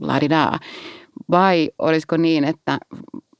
ladidaa. 0.00 0.58
Vai 1.30 1.70
olisiko 1.78 2.16
niin, 2.16 2.44
että 2.44 2.78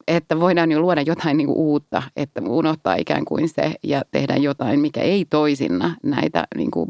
että 0.09 0.41
voidaan 0.41 0.73
jo 0.73 0.81
luoda 0.81 1.03
jotain 1.03 1.37
niin 1.37 1.47
kuin 1.47 1.59
uutta, 1.59 2.03
että 2.17 2.43
unohtaa 2.47 2.95
ikään 2.95 3.25
kuin 3.25 3.49
se 3.49 3.75
ja 3.83 4.03
tehdä 4.11 4.37
jotain, 4.37 4.81
mikä 4.81 5.01
ei 5.01 5.25
toisinna 5.25 5.97
näitä 6.03 6.47
niin 6.57 6.71
kuin 6.71 6.89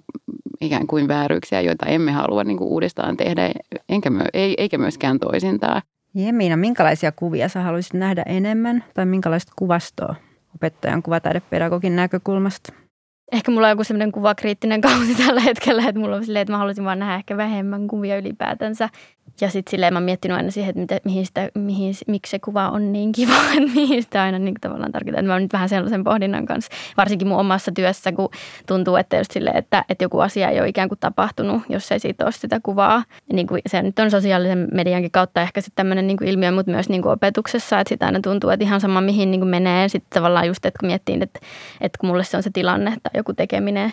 ikään 0.61 0.87
kuin 0.87 1.09
vääryyksiä, 1.09 1.61
joita 1.61 1.87
emme 1.87 2.13
halua 2.13 2.45
niin 2.45 2.59
kuin 2.59 2.69
uudestaan 2.69 3.17
tehdä 3.17 3.51
enkä 3.89 4.11
myö, 4.11 4.27
ei, 4.33 4.55
eikä 4.59 4.79
myöskään 4.79 5.19
toisintaan. 5.19 5.83
Jemina, 6.15 6.57
minkälaisia 6.57 7.13
kuvia 7.13 7.49
sä 7.49 7.63
haluaisit 7.63 7.95
nähdä 7.95 8.23
enemmän 8.27 8.85
tai 8.95 9.07
minkälaista 9.07 9.53
kuvastoa 9.57 10.15
opettajan 10.55 11.03
kuvataidepedagogin 11.03 11.97
näkökulmasta? 11.97 12.86
Ehkä 13.33 13.51
mulla 13.51 13.67
on 13.67 13.71
joku 13.71 13.85
semmoinen 13.85 14.13
kuvakriittinen 14.13 14.81
kausi 14.87 15.15
tällä 15.15 15.41
hetkellä, 15.41 15.89
että 15.89 16.01
mulla 16.01 16.17
on 16.17 16.25
silleen, 16.25 16.43
että 16.43 16.53
mä 16.53 16.59
haluaisin 16.59 16.85
vaan 16.85 16.99
nähdä 16.99 17.15
ehkä 17.15 17.37
vähemmän 17.37 17.89
kuvia 17.89 18.19
ylipäätänsä. 18.19 18.89
Ja 19.41 19.51
sitten 19.51 19.71
silleen 19.71 19.93
mä 19.93 19.97
oon 19.97 20.05
miettinyt 20.05 20.37
aina 20.37 20.51
siihen, 20.51 20.69
että 20.69 20.81
mitä, 20.81 21.01
mihin 21.05 21.27
sitä, 21.27 21.49
mihin, 21.55 21.95
miksi 22.07 22.31
se 22.31 22.39
kuva 22.39 22.69
on 22.69 22.93
niin 22.93 23.13
kiva, 23.13 23.33
että 23.57 23.75
mihin 23.75 24.03
sitä 24.03 24.23
aina 24.23 24.39
niin 24.39 24.55
tavallaan 24.61 24.93
tarkoittaa. 24.93 25.23
Mä 25.23 25.33
oon 25.33 25.43
nyt 25.43 25.53
vähän 25.53 25.69
sellaisen 25.69 26.05
pohdinnan 26.05 26.47
kanssa, 26.47 26.73
varsinkin 26.97 27.29
mun 27.29 27.39
omassa 27.39 27.73
työssä, 27.73 28.13
kun 28.13 28.29
tuntuu, 28.67 28.97
että 28.97 29.17
just 29.17 29.31
silleen, 29.31 29.57
että, 29.57 29.85
että 29.89 30.05
joku 30.05 30.21
asia 30.21 30.49
ei 30.49 30.61
ole 30.61 30.69
ikään 30.69 30.89
kuin 30.89 30.99
tapahtunut, 30.99 31.63
jos 31.69 31.93
ei 31.93 32.01
siitä 32.01 32.25
ole 32.25 32.33
sitä 32.33 32.61
kuvaa. 32.63 33.05
Ja 33.29 33.35
niin 33.35 33.47
kuin 33.47 33.63
se 33.67 33.83
nyt 33.83 33.99
on 33.99 34.11
sosiaalisen 34.11 34.69
mediankin 34.73 35.11
kautta 35.11 35.43
ehkä 35.43 35.61
sitten 35.61 35.77
tämmöinen 35.77 36.07
niin 36.07 36.25
ilmiö, 36.25 36.51
mutta 36.51 36.73
myös 36.73 36.89
niin 36.89 37.03
kuin 37.03 37.13
opetuksessa, 37.13 37.81
että 37.81 37.89
sitä 37.89 38.07
aina 38.07 38.21
tuntuu, 38.21 38.51
että 38.51 38.65
ihan 38.65 38.81
sama 38.81 39.01
mihin 39.01 39.31
niin 39.31 39.41
kuin 39.41 39.51
menee. 39.51 39.89
Sitten 39.89 40.11
tavallaan 40.15 40.47
just, 40.47 40.67
että 40.67 40.79
kun 40.81 40.87
miettii, 40.87 41.19
että, 41.21 41.41
että 41.81 41.99
kun 41.99 42.09
mulle 42.09 42.25
se 42.25 42.37
on 42.37 42.43
se 42.43 42.51
tilanne 42.53 42.91
tai 42.91 43.16
joku 43.17 43.33
tekeminen, 43.33 43.93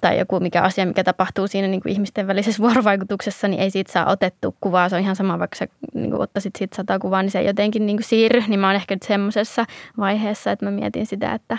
tai 0.00 0.18
joku 0.18 0.40
mikä 0.40 0.62
asia, 0.62 0.86
mikä 0.86 1.04
tapahtuu 1.04 1.46
siinä 1.46 1.68
niin 1.68 1.82
kuin 1.82 1.92
ihmisten 1.92 2.26
välisessä 2.26 2.62
vuorovaikutuksessa, 2.64 3.48
niin 3.48 3.62
ei 3.62 3.70
siitä 3.70 3.92
saa 3.92 4.10
otettu 4.10 4.56
kuvaa. 4.60 4.88
Se 4.88 4.96
on 4.96 5.02
ihan 5.02 5.16
sama, 5.16 5.38
vaikka 5.38 5.56
sä 5.56 5.66
niin 5.94 6.10
kuin 6.10 6.22
ottaisit 6.22 6.56
siitä 6.56 6.76
sata 6.76 6.98
kuvaa, 6.98 7.22
niin 7.22 7.30
se 7.30 7.38
ei 7.38 7.46
jotenkin 7.46 7.86
niin 7.86 7.96
kuin 7.96 8.04
siirry. 8.04 8.42
Niin 8.48 8.60
mä 8.60 8.66
oon 8.66 8.76
ehkä 8.76 8.94
nyt 8.94 9.02
semmoisessa 9.02 9.64
vaiheessa, 9.98 10.52
että 10.52 10.64
mä 10.64 10.70
mietin 10.70 11.06
sitä, 11.06 11.32
että, 11.32 11.58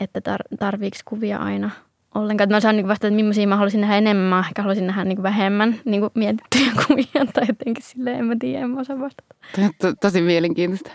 että 0.00 0.20
tar- 0.28 0.56
tarviiko 0.58 0.96
kuvia 1.04 1.38
aina 1.38 1.70
ollenkaan. 2.14 2.50
Mä 2.50 2.60
saan 2.60 2.76
niin 2.76 2.88
vastata, 2.88 3.06
että 3.06 3.16
millaisia 3.16 3.46
mä 3.46 3.56
haluaisin 3.56 3.80
nähdä 3.80 3.96
enemmän. 3.96 4.24
Mä 4.24 4.44
ehkä 4.48 4.62
haluaisin 4.62 4.86
nähdä 4.86 5.04
niin 5.04 5.22
vähemmän 5.22 5.80
niin 5.84 6.00
kuin 6.00 6.10
mietittyjä 6.14 6.72
kuvia 6.86 7.26
tai 7.34 7.44
jotenkin 7.48 7.84
silleen, 7.84 8.18
en 8.18 8.24
mä 8.24 8.36
tiedä, 8.40 8.64
en 8.64 8.70
mä 8.70 8.80
osaa 8.80 8.98
vastata. 8.98 9.34
To, 9.80 9.92
tosi 10.00 10.20
mielenkiintoista. 10.20 10.90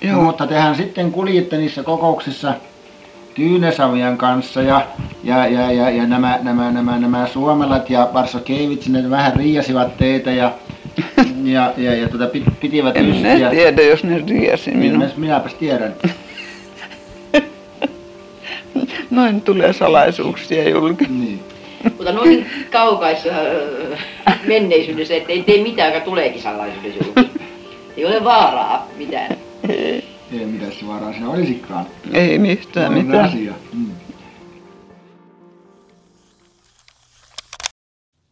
Joo. 0.00 0.22
Mutta 0.22 0.46
tehän 0.46 0.76
sitten 0.76 1.12
kuljitte 1.12 1.56
niissä 1.56 1.82
kokouksissa 1.82 2.54
Tyynesavian 3.34 4.18
kanssa 4.18 4.62
ja, 4.62 4.86
ja, 5.24 5.46
ja, 5.46 5.72
ja, 5.72 5.90
ja 5.90 6.06
nämä, 6.06 6.38
nämä, 6.42 6.70
nämä, 6.70 6.98
nämä 6.98 7.26
suomalat 7.26 7.90
ja 7.90 8.08
Barso 8.12 8.38
Keivits, 8.38 8.88
ne 8.88 9.10
vähän 9.10 9.36
riiasivat 9.36 9.96
teitä 9.96 10.30
ja, 10.30 10.52
ja, 11.44 11.72
ja, 11.76 11.94
ja 11.94 12.08
tuota, 12.08 12.28
pitivät 12.60 12.96
en 12.96 13.10
ystiä. 13.10 13.50
En 13.50 13.50
tiedä, 13.50 13.82
jos 13.82 14.04
ne 14.04 14.24
riiasi 14.28 14.70
minua. 14.70 15.06
Niin, 15.06 15.20
minäpäs 15.20 15.54
tiedän. 15.54 15.94
Noin 19.10 19.40
tulee 19.40 19.72
salaisuuksia 19.72 20.68
julki. 20.68 21.04
Niin. 21.04 21.40
Mutta 21.96 22.12
noin 22.12 22.46
kaukaissa 22.72 23.28
menneisyydessä, 24.46 25.14
ettei 25.14 25.42
tee 25.42 25.62
mitään, 25.62 25.92
joka 25.92 26.04
tuleekin 26.04 26.42
salaisuudessa 26.42 27.04
julki. 27.04 27.30
Ei 27.96 28.06
ole 28.06 28.24
vaaraa 28.24 28.88
mitään. 28.96 29.36
Ei. 29.68 30.08
Ei 30.32 30.46
mitään 30.46 30.72
se 30.72 30.86
vaaraa 30.86 31.12
siinä 31.12 31.30
olisikaan. 31.30 31.86
Ei 32.12 32.38
mistään 32.38 32.92
mitään. 32.92 33.24
Asia. 33.24 33.52
Mm. 33.72 33.90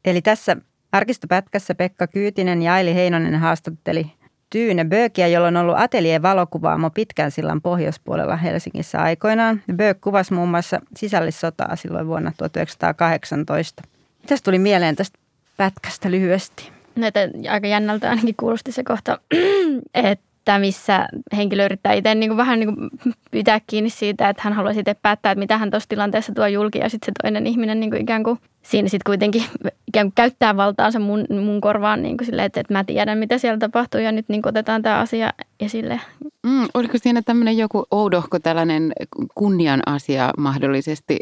Eli 0.05 0.23
tässä 0.23 0.57
arkistopätkässä 0.93 1.75
Pekka 1.75 2.07
Kyytinen 2.07 2.63
ja 2.63 2.75
Aili 2.75 2.95
Heinonen 2.95 3.35
haastatteli 3.35 4.07
Tyyne 4.51 4.85
Böökiä, 4.85 5.27
jolla 5.27 5.49
on 5.49 5.57
ollut 5.57 5.79
ateljeen 5.79 6.23
valokuvaamo 6.23 6.91
pitkän 6.91 7.31
sillan 7.31 7.63
pohjoispuolella 7.63 8.37
Helsingissä 8.37 9.03
aikoinaan. 9.03 9.63
Böök 9.77 10.01
kuvasi 10.01 10.35
muun 10.35 10.49
muassa 10.49 10.81
sisällissotaa 10.97 11.77
silloin 11.77 12.07
vuonna 12.07 12.33
1918. 12.37 13.83
Mitäs 14.23 14.43
tuli 14.43 14.59
mieleen 14.59 14.97
tästä 14.97 15.19
pätkästä 15.57 16.11
lyhyesti? 16.11 16.71
Näitä 16.97 17.21
aika 17.51 17.67
jännältä 17.67 18.11
ainakin 18.11 18.35
kuulosti 18.37 18.73
se 18.73 18.85
kohta, 18.85 19.19
että 19.95 20.26
että 20.47 20.59
missä 20.59 21.09
henkilö 21.37 21.65
yrittää 21.65 21.93
itse 21.93 22.15
niin 22.15 22.31
kuin 22.31 22.37
vähän 22.37 22.61
niin 22.61 22.75
kuin 22.75 22.91
pitää 23.31 23.61
kiinni 23.67 23.91
siitä, 23.91 24.29
että 24.29 24.43
hän 24.45 24.53
haluaisi 24.53 24.81
itse 24.81 24.95
päättää, 24.95 25.33
että 25.33 25.39
mitä 25.39 25.59
hän 25.59 25.71
tuossa 25.71 25.89
tilanteessa 25.89 26.33
tuo 26.35 26.47
julki 26.47 26.79
ja 26.79 26.89
sitten 26.89 27.07
se 27.07 27.13
toinen 27.23 27.47
ihminen 27.47 27.81
niin 27.81 27.91
kuin 27.91 28.03
ikään 28.03 28.23
kuin 28.23 28.39
siinä 28.67 28.89
sitten 28.89 29.11
kuitenkin 29.11 29.45
ikään 29.87 30.07
kuin 30.07 30.15
käyttää 30.15 30.57
valtaansa 30.57 30.99
mun, 30.99 31.25
mun 31.31 31.61
korvaan 31.61 32.03
niin 32.03 32.17
kuin 32.17 32.27
silleen, 32.27 32.47
että, 32.47 32.61
että 32.61 32.73
mä 32.73 32.85
tiedän, 32.85 33.19
mitä 33.19 33.39
siellä 33.39 33.59
tapahtuu 33.59 34.01
ja 34.01 34.13
nyt 34.13 34.29
niin 34.29 34.43
kuin 34.43 34.51
otetaan 34.51 34.83
tämä 34.83 34.99
asia 34.99 35.33
esille. 35.61 36.01
Mm, 36.47 36.67
oliko 36.75 36.99
siinä 36.99 37.23
tämmöinen 37.23 37.59
joku 37.59 37.85
oudohko 37.91 38.39
tällainen 38.39 38.93
kunnian 39.35 39.81
asia 39.87 40.31
mahdollisesti? 40.39 41.17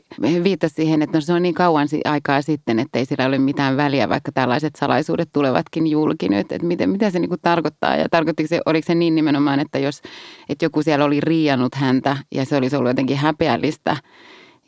Viittasi 0.44 0.74
siihen, 0.74 1.02
että 1.02 1.16
no 1.16 1.20
se 1.20 1.32
on 1.32 1.42
niin 1.42 1.54
kauan 1.54 1.88
aikaa 2.04 2.42
sitten, 2.42 2.78
että 2.78 2.98
ei 2.98 3.04
sillä 3.04 3.26
ole 3.26 3.38
mitään 3.38 3.76
väliä, 3.76 4.08
vaikka 4.08 4.32
tällaiset 4.32 4.76
salaisuudet 4.76 5.28
tulevatkin 5.32 5.86
julki 5.86 6.28
nyt. 6.28 6.52
Että 6.52 6.66
miten, 6.66 6.90
mitä 6.90 7.10
se 7.10 7.18
niin 7.18 7.30
tarkoittaa 7.42 7.96
ja 7.96 8.08
tarkoittiko 8.08 8.48
se, 8.48 8.60
oliko 8.66 8.86
se 8.86 8.94
niin 8.94 9.14
nimenomaan, 9.14 9.60
että 9.60 9.78
jos 9.78 10.02
että 10.48 10.64
joku 10.64 10.82
siellä 10.82 11.04
oli 11.04 11.20
riiannut 11.20 11.74
häntä 11.74 12.16
ja 12.34 12.44
se 12.44 12.56
olisi 12.56 12.76
ollut 12.76 12.90
jotenkin 12.90 13.16
häpeällistä– 13.16 13.96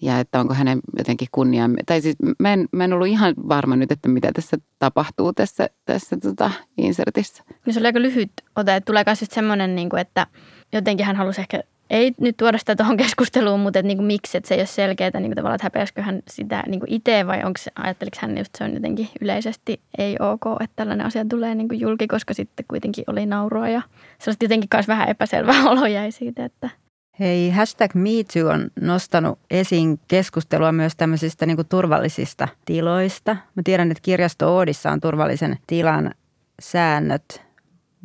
ja 0.03 0.21
että 0.21 0.41
onko 0.41 0.55
hänen 0.55 0.81
jotenkin 0.99 1.29
kunnia, 1.33 1.71
tai 1.87 2.01
siis 2.01 2.17
mä 2.39 2.53
en, 2.53 2.69
mä 2.73 2.85
en 2.85 2.93
ollut 2.93 3.07
ihan 3.07 3.35
varma 3.49 3.77
nyt, 3.77 3.93
että 3.93 4.09
mitä 4.09 4.33
tässä 4.33 4.57
tapahtuu 4.79 5.33
tässä, 5.33 5.69
tässä 5.85 6.17
tota 6.17 6.51
insertissä. 6.79 7.45
No 7.67 7.73
se 7.73 7.79
oli 7.79 7.87
aika 7.87 8.03
lyhyt 8.03 8.33
ote, 8.57 8.77
että 8.77 8.87
tulee 8.87 9.03
myös 9.07 9.25
semmoinen, 9.31 9.77
niin 9.77 9.89
kuin, 9.89 10.01
että 10.01 10.27
jotenkin 10.73 11.07
hän 11.07 11.17
halusi 11.17 11.41
ehkä, 11.41 11.61
ei 11.91 12.13
nyt 12.21 12.37
tuoda 12.37 12.59
sitä 12.59 12.77
tuohon 12.77 12.97
keskusteluun, 12.97 13.61
mutta 13.61 13.79
että 13.79 13.87
niin 13.87 13.99
kuin 13.99 14.07
miksi, 14.07 14.39
että 14.39 14.49
se 14.49 14.55
ei 14.55 14.61
ole 14.61 14.67
selkeää, 14.67 15.11
niin 15.15 15.23
kuin 15.23 15.37
tavallaan, 15.37 15.55
että 15.55 15.67
häpeäskö 15.67 16.03
hän 16.03 16.23
sitä 16.29 16.63
niin 16.67 16.81
kuin 16.81 16.93
itse 16.93 17.27
vai 17.27 17.45
onko, 17.45 17.61
ajatteliko 17.75 18.17
hän 18.21 18.39
just 18.39 18.55
se 18.59 18.65
on 18.65 18.75
jotenkin 18.75 19.09
yleisesti 19.21 19.81
ei 19.99 20.17
ok, 20.21 20.61
että 20.61 20.77
tällainen 20.77 21.07
asia 21.07 21.25
tulee 21.25 21.55
niin 21.55 21.69
kuin 21.69 21.81
julki, 21.81 22.07
koska 22.07 22.35
sitten 22.35 22.65
kuitenkin 22.69 23.05
oli 23.07 23.27
naurua 23.27 23.69
ja 23.69 23.83
sellaista 24.19 24.45
jotenkin 24.45 24.69
myös 24.75 24.89
vähän 24.89 25.09
epäselvää 25.09 25.63
olo 25.71 25.87
jäi 25.87 26.13
siitä, 26.13 26.45
että– 26.45 26.71
Hei, 27.21 27.51
hashtag 27.51 27.95
MeToo 27.95 28.51
on 28.53 28.71
nostanut 28.81 29.39
esiin 29.51 30.01
keskustelua 30.09 30.73
myös 30.73 30.97
tämmöisistä 30.97 31.47
niin 31.47 31.57
kuin 31.57 31.69
turvallisista 31.69 32.49
tiloista. 32.65 33.37
Mä 33.55 33.63
tiedän, 33.65 33.91
että 33.91 34.03
kirjasto 34.03 34.57
Oodissa 34.57 34.91
on 34.91 35.01
turvallisen 35.01 35.59
tilan 35.67 36.15
säännöt. 36.61 37.43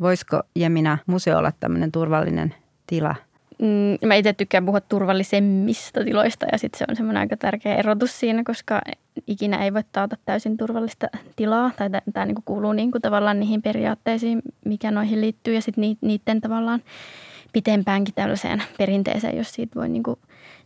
Voisiko 0.00 0.42
Jemina 0.56 0.98
museo 1.06 1.38
olla 1.38 1.52
tämmöinen 1.60 1.92
turvallinen 1.92 2.54
tila? 2.86 3.14
Mm, 3.58 4.08
mä 4.08 4.14
itse 4.14 4.32
tykkään 4.32 4.66
puhua 4.66 4.80
turvallisemmista 4.80 6.04
tiloista 6.04 6.46
ja 6.52 6.58
sitten 6.58 6.78
se 6.78 6.84
on 6.88 6.96
semmoinen 6.96 7.20
aika 7.20 7.36
tärkeä 7.36 7.76
erotus 7.76 8.20
siinä, 8.20 8.44
koska 8.44 8.80
ikinä 9.26 9.64
ei 9.64 9.74
voi 9.74 9.82
taata 9.92 10.16
täysin 10.24 10.56
turvallista 10.56 11.06
tilaa. 11.36 11.70
Tai 11.76 11.90
tämä 12.12 12.26
niinku 12.26 12.42
kuuluu 12.44 12.72
niinku 12.72 13.00
tavallaan 13.00 13.40
niihin 13.40 13.62
periaatteisiin, 13.62 14.42
mikä 14.64 14.90
noihin 14.90 15.20
liittyy 15.20 15.54
ja 15.54 15.62
sitten 15.62 15.96
niiden 16.00 16.40
tavallaan 16.40 16.82
pitempäänkin 17.52 18.14
tällaiseen 18.14 18.62
perinteeseen, 18.78 19.36
jos 19.36 19.52
siitä 19.54 19.80
voi 19.80 19.88
niin 19.88 20.02
kuin, 20.02 20.18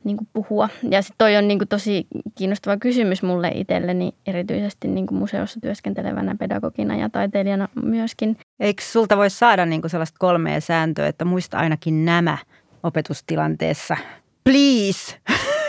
niin 0.04 0.16
kuin 0.16 0.28
puhua. 0.32 0.68
Ja 0.90 1.02
sitten 1.02 1.18
toi 1.18 1.36
on 1.36 1.48
niin 1.48 1.58
kuin 1.58 1.68
tosi 1.68 2.06
kiinnostava 2.34 2.76
kysymys 2.76 3.22
mulle 3.22 3.48
itselleni, 3.54 4.14
erityisesti 4.26 4.88
niin 4.88 5.06
kuin 5.06 5.18
museossa 5.18 5.60
työskentelevänä 5.60 6.34
pedagogina 6.34 6.96
ja 6.96 7.08
taiteilijana 7.08 7.68
myöskin. 7.82 8.36
Eikö 8.60 8.82
sulta 8.82 9.16
voi 9.16 9.30
saada 9.30 9.66
niin 9.66 9.80
kuin 9.80 9.90
sellaista 9.90 10.16
kolmea 10.18 10.60
sääntöä, 10.60 11.06
että 11.06 11.24
muista 11.24 11.58
ainakin 11.58 12.04
nämä 12.04 12.38
opetustilanteessa? 12.82 13.96
Please! 14.44 15.16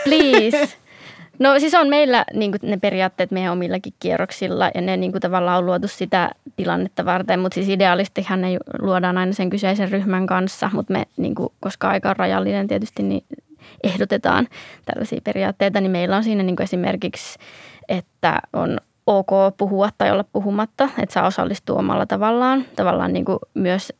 Please! 0.04 0.78
No 1.38 1.58
siis 1.58 1.74
on 1.74 1.88
meillä 1.88 2.24
niin 2.34 2.52
ne 2.62 2.76
periaatteet 2.76 3.30
meidän 3.30 3.52
omillakin 3.52 3.92
kierroksilla 4.00 4.70
ja 4.74 4.80
ne 4.80 4.96
niin 4.96 5.12
tavallaan 5.12 5.58
on 5.58 5.66
luotu 5.66 5.88
sitä 5.88 6.30
tilannetta 6.56 7.04
varten, 7.04 7.40
mutta 7.40 7.54
siis 7.54 7.68
idealistihan 7.68 8.40
ne 8.40 8.58
luodaan 8.78 9.18
aina 9.18 9.32
sen 9.32 9.50
kyseisen 9.50 9.90
ryhmän 9.90 10.26
kanssa, 10.26 10.70
mutta 10.72 10.92
me, 10.92 11.04
niin 11.16 11.34
kuin, 11.34 11.48
koska 11.60 11.88
aika 11.88 12.10
on 12.10 12.16
rajallinen 12.16 12.68
tietysti, 12.68 13.02
niin 13.02 13.24
ehdotetaan 13.82 14.48
tällaisia 14.84 15.20
periaatteita, 15.24 15.80
niin 15.80 15.90
meillä 15.90 16.16
on 16.16 16.24
siinä 16.24 16.42
niin 16.42 16.62
esimerkiksi, 16.62 17.38
että 17.88 18.38
on 18.52 18.78
ok 19.06 19.56
puhua 19.56 19.88
tai 19.98 20.10
olla 20.10 20.24
puhumatta, 20.32 20.88
että 21.02 21.12
saa 21.12 21.26
osallistua 21.26 21.78
omalla 21.78 22.06
tavallaan. 22.06 22.64
Tavallaan 22.76 23.12
niin 23.12 23.24
myös 23.54 23.92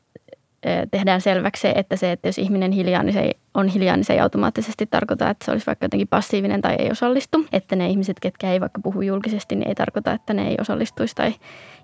tehdään 0.90 1.20
selväksi 1.20 1.60
se, 1.60 1.72
että 1.76 1.96
se, 1.96 2.12
että 2.12 2.28
jos 2.28 2.38
ihminen 2.38 2.72
hiljaa, 2.72 3.02
niin 3.02 3.12
se 3.12 3.20
ei, 3.20 3.34
on 3.54 3.68
hiljaa, 3.68 3.96
niin 3.96 4.04
se 4.04 4.12
ei 4.12 4.20
automaattisesti 4.20 4.86
tarkoita, 4.86 5.30
että 5.30 5.44
se 5.44 5.50
olisi 5.50 5.66
vaikka 5.66 5.84
jotenkin 5.84 6.08
passiivinen 6.08 6.60
tai 6.60 6.76
ei 6.78 6.90
osallistu. 6.90 7.46
Että 7.52 7.76
ne 7.76 7.88
ihmiset, 7.88 8.20
ketkä 8.20 8.52
ei 8.52 8.60
vaikka 8.60 8.80
puhu 8.80 9.02
julkisesti, 9.02 9.56
niin 9.56 9.68
ei 9.68 9.74
tarkoita, 9.74 10.12
että 10.12 10.34
ne 10.34 10.48
ei 10.48 10.56
osallistuisi 10.60 11.14
tai 11.14 11.34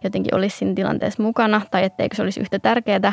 jotenkin 0.05 0.35
olisi 0.35 0.59
siinä 0.59 0.75
tilanteessa 0.75 1.23
mukana 1.23 1.61
tai 1.71 1.85
etteikö 1.85 2.17
se 2.17 2.23
olisi 2.23 2.41
yhtä 2.41 2.59
tärkeää. 2.59 3.13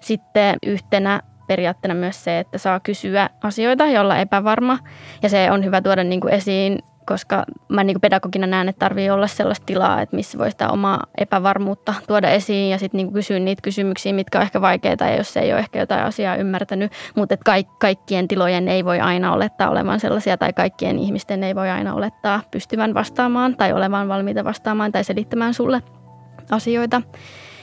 Sitten 0.00 0.56
yhtenä 0.66 1.20
periaatteena 1.46 1.94
myös 1.94 2.24
se, 2.24 2.38
että 2.38 2.58
saa 2.58 2.80
kysyä 2.80 3.30
asioita, 3.42 3.86
jolla 3.86 4.18
epävarma. 4.18 4.78
Ja 5.22 5.28
se 5.28 5.50
on 5.50 5.64
hyvä 5.64 5.80
tuoda 5.80 6.04
niin 6.04 6.20
kuin 6.20 6.34
esiin 6.34 6.78
koska 7.08 7.44
mä 7.68 7.84
niin 7.84 8.00
pedagogina 8.00 8.46
näen, 8.46 8.68
että 8.68 8.78
tarvii 8.78 9.10
olla 9.10 9.26
sellaista 9.26 9.66
tilaa, 9.66 10.02
että 10.02 10.16
missä 10.16 10.38
voi 10.38 10.50
sitä 10.50 10.70
omaa 10.70 11.06
epävarmuutta 11.18 11.94
tuoda 12.06 12.30
esiin 12.30 12.70
ja 12.70 12.78
sitten 12.78 12.98
niin 12.98 13.12
kysyä 13.12 13.38
niitä 13.38 13.62
kysymyksiä, 13.62 14.12
mitkä 14.12 14.38
on 14.38 14.42
ehkä 14.42 14.60
vaikeita 14.60 15.04
ja 15.04 15.16
jos 15.16 15.36
ei 15.36 15.52
ole 15.52 15.58
ehkä 15.58 15.78
jotain 15.78 16.04
asiaa 16.04 16.36
ymmärtänyt, 16.36 16.92
mutta 17.16 17.34
että 17.34 17.52
kaikkien 17.78 18.28
tilojen 18.28 18.68
ei 18.68 18.84
voi 18.84 19.00
aina 19.00 19.32
olettaa 19.32 19.70
olevan 19.70 20.00
sellaisia 20.00 20.36
tai 20.36 20.52
kaikkien 20.52 20.98
ihmisten 20.98 21.44
ei 21.44 21.54
voi 21.54 21.70
aina 21.70 21.94
olettaa 21.94 22.40
pystyvän 22.50 22.94
vastaamaan 22.94 23.56
tai 23.56 23.72
olevan 23.72 24.08
valmiita 24.08 24.44
vastaamaan 24.44 24.92
tai 24.92 25.04
selittämään 25.04 25.54
sulle 25.54 25.82
asioita. 26.50 27.02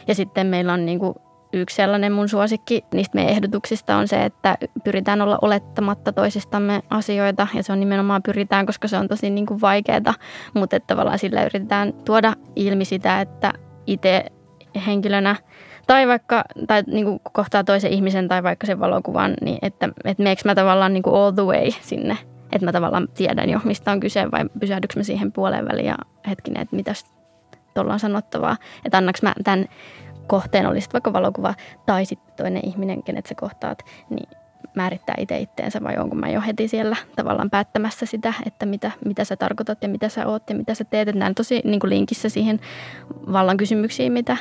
Ja 0.07 0.15
sitten 0.15 0.47
meillä 0.47 0.73
on 0.73 0.85
niin 0.85 0.99
kuin 0.99 1.15
yksi 1.55 1.75
sellainen 1.75 2.11
mun 2.11 2.29
suosikki 2.29 2.85
niistä 2.93 3.15
meidän 3.15 3.31
ehdotuksista 3.31 3.95
on 3.95 4.07
se, 4.07 4.25
että 4.25 4.57
pyritään 4.83 5.21
olla 5.21 5.39
olettamatta 5.41 6.13
toisistamme 6.13 6.83
asioita. 6.89 7.47
Ja 7.53 7.63
se 7.63 7.73
on 7.73 7.79
nimenomaan 7.79 8.23
pyritään, 8.23 8.65
koska 8.65 8.87
se 8.87 8.97
on 8.97 9.07
tosi 9.07 9.29
niin 9.29 9.45
kuin 9.45 9.61
vaikeaa, 9.61 10.13
mutta 10.53 10.75
että 10.75 10.87
tavallaan 10.87 11.19
sillä 11.19 11.45
yritetään 11.45 11.93
tuoda 11.93 12.33
ilmi 12.55 12.85
sitä, 12.85 13.21
että 13.21 13.53
itse 13.87 14.25
henkilönä 14.87 15.35
tai 15.87 16.07
vaikka 16.07 16.43
tai 16.67 16.83
niin 16.87 17.05
kuin 17.05 17.19
kohtaa 17.31 17.63
toisen 17.63 17.91
ihmisen 17.91 18.27
tai 18.27 18.43
vaikka 18.43 18.67
sen 18.67 18.79
valokuvan, 18.79 19.33
niin 19.41 19.59
että, 19.61 19.89
että 20.05 20.23
meneekö 20.23 20.41
mä 20.45 20.55
tavallaan 20.55 20.93
niin 20.93 21.03
kuin 21.03 21.15
all 21.15 21.31
the 21.31 21.43
way 21.43 21.71
sinne. 21.81 22.17
Että 22.51 22.65
mä 22.65 22.71
tavallaan 22.71 23.07
tiedän 23.17 23.49
jo, 23.49 23.59
mistä 23.63 23.91
on 23.91 23.99
kyse 23.99 24.31
vai 24.31 24.45
pysähdyks 24.59 24.95
mä 24.95 25.03
siihen 25.03 25.31
puoleen 25.31 25.65
väliin 25.65 25.87
ja 25.87 25.95
hetkinen, 26.29 26.61
että 26.61 26.75
mitäs 26.75 27.15
tuolla 27.73 27.93
on 27.93 27.99
sanottavaa. 27.99 28.57
Että 28.85 28.97
annaks 28.97 29.21
mä 29.21 29.33
tämän 29.43 29.65
kohteen 30.27 30.67
olisi 30.67 30.89
vaikka 30.93 31.13
valokuva 31.13 31.53
tai 31.85 32.05
sitten 32.05 32.33
toinen 32.35 32.67
ihminen, 32.67 33.03
kenet 33.03 33.25
sä 33.25 33.35
kohtaat, 33.35 33.79
niin 34.09 34.29
määrittää 34.75 35.15
itse 35.17 35.39
itteensä 35.39 35.83
vai 35.83 35.97
onko 35.97 36.15
mä 36.15 36.29
jo 36.29 36.41
heti 36.41 36.67
siellä 36.67 36.95
tavallaan 37.15 37.49
päättämässä 37.49 38.05
sitä, 38.05 38.33
että 38.45 38.65
mitä, 38.65 38.91
mitä 39.05 39.23
sä 39.23 39.35
tarkoitat 39.35 39.83
ja 39.83 39.89
mitä 39.89 40.09
sä 40.09 40.27
oot 40.27 40.49
ja 40.49 40.55
mitä 40.55 40.73
sä 40.73 40.83
teet. 40.83 41.15
Nämä 41.15 41.25
on 41.25 41.35
tosi 41.35 41.61
niin 41.63 41.79
kuin 41.79 41.89
linkissä 41.89 42.29
siihen 42.29 42.59
vallan 43.31 43.57
kysymyksiin, 43.57 44.11
mitä 44.11 44.37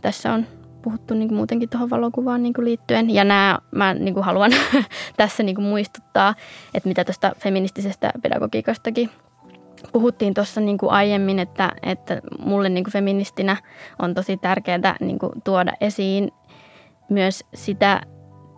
tässä 0.00 0.32
on 0.32 0.46
puhuttu 0.82 1.14
niin 1.14 1.28
kuin 1.28 1.36
muutenkin 1.36 1.68
tuohon 1.68 1.90
valokuvaan 1.90 2.42
niin 2.42 2.52
kuin 2.54 2.64
liittyen. 2.64 3.10
Ja 3.10 3.24
nämä 3.24 3.58
mä 3.70 3.94
niin 3.94 4.14
kuin 4.14 4.24
haluan 4.24 4.52
tässä 5.16 5.42
niin 5.42 5.54
kuin 5.54 5.64
muistuttaa, 5.64 6.34
että 6.74 6.88
mitä 6.88 7.04
tuosta 7.04 7.32
feministisestä 7.38 8.12
pedagogiikastakin 8.22 9.10
puhuttiin 9.92 10.34
tuossa 10.34 10.60
niin 10.60 10.78
kuin 10.78 10.92
aiemmin, 10.92 11.38
että, 11.38 11.72
että 11.82 12.20
mulle 12.38 12.68
niin 12.68 12.84
kuin 12.84 12.92
feministinä 12.92 13.56
on 13.98 14.14
tosi 14.14 14.36
tärkeää 14.36 14.96
niin 15.00 15.18
kuin 15.18 15.32
tuoda 15.44 15.72
esiin 15.80 16.30
myös 17.08 17.44
sitä 17.54 18.00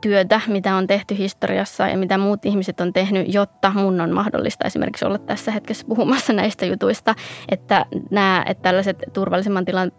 työtä, 0.00 0.40
mitä 0.46 0.74
on 0.74 0.86
tehty 0.86 1.18
historiassa 1.18 1.88
ja 1.88 1.96
mitä 1.96 2.18
muut 2.18 2.46
ihmiset 2.46 2.80
on 2.80 2.92
tehnyt, 2.92 3.34
jotta 3.34 3.72
mun 3.74 4.00
on 4.00 4.14
mahdollista 4.14 4.66
esimerkiksi 4.66 5.04
olla 5.04 5.18
tässä 5.18 5.50
hetkessä 5.50 5.86
puhumassa 5.86 6.32
näistä 6.32 6.66
jutuista, 6.66 7.14
että 7.48 7.86
nämä 8.10 8.44
että 8.46 8.62
tällaiset 8.62 8.98
turvallisemman 9.12 9.64
tilan 9.64 9.92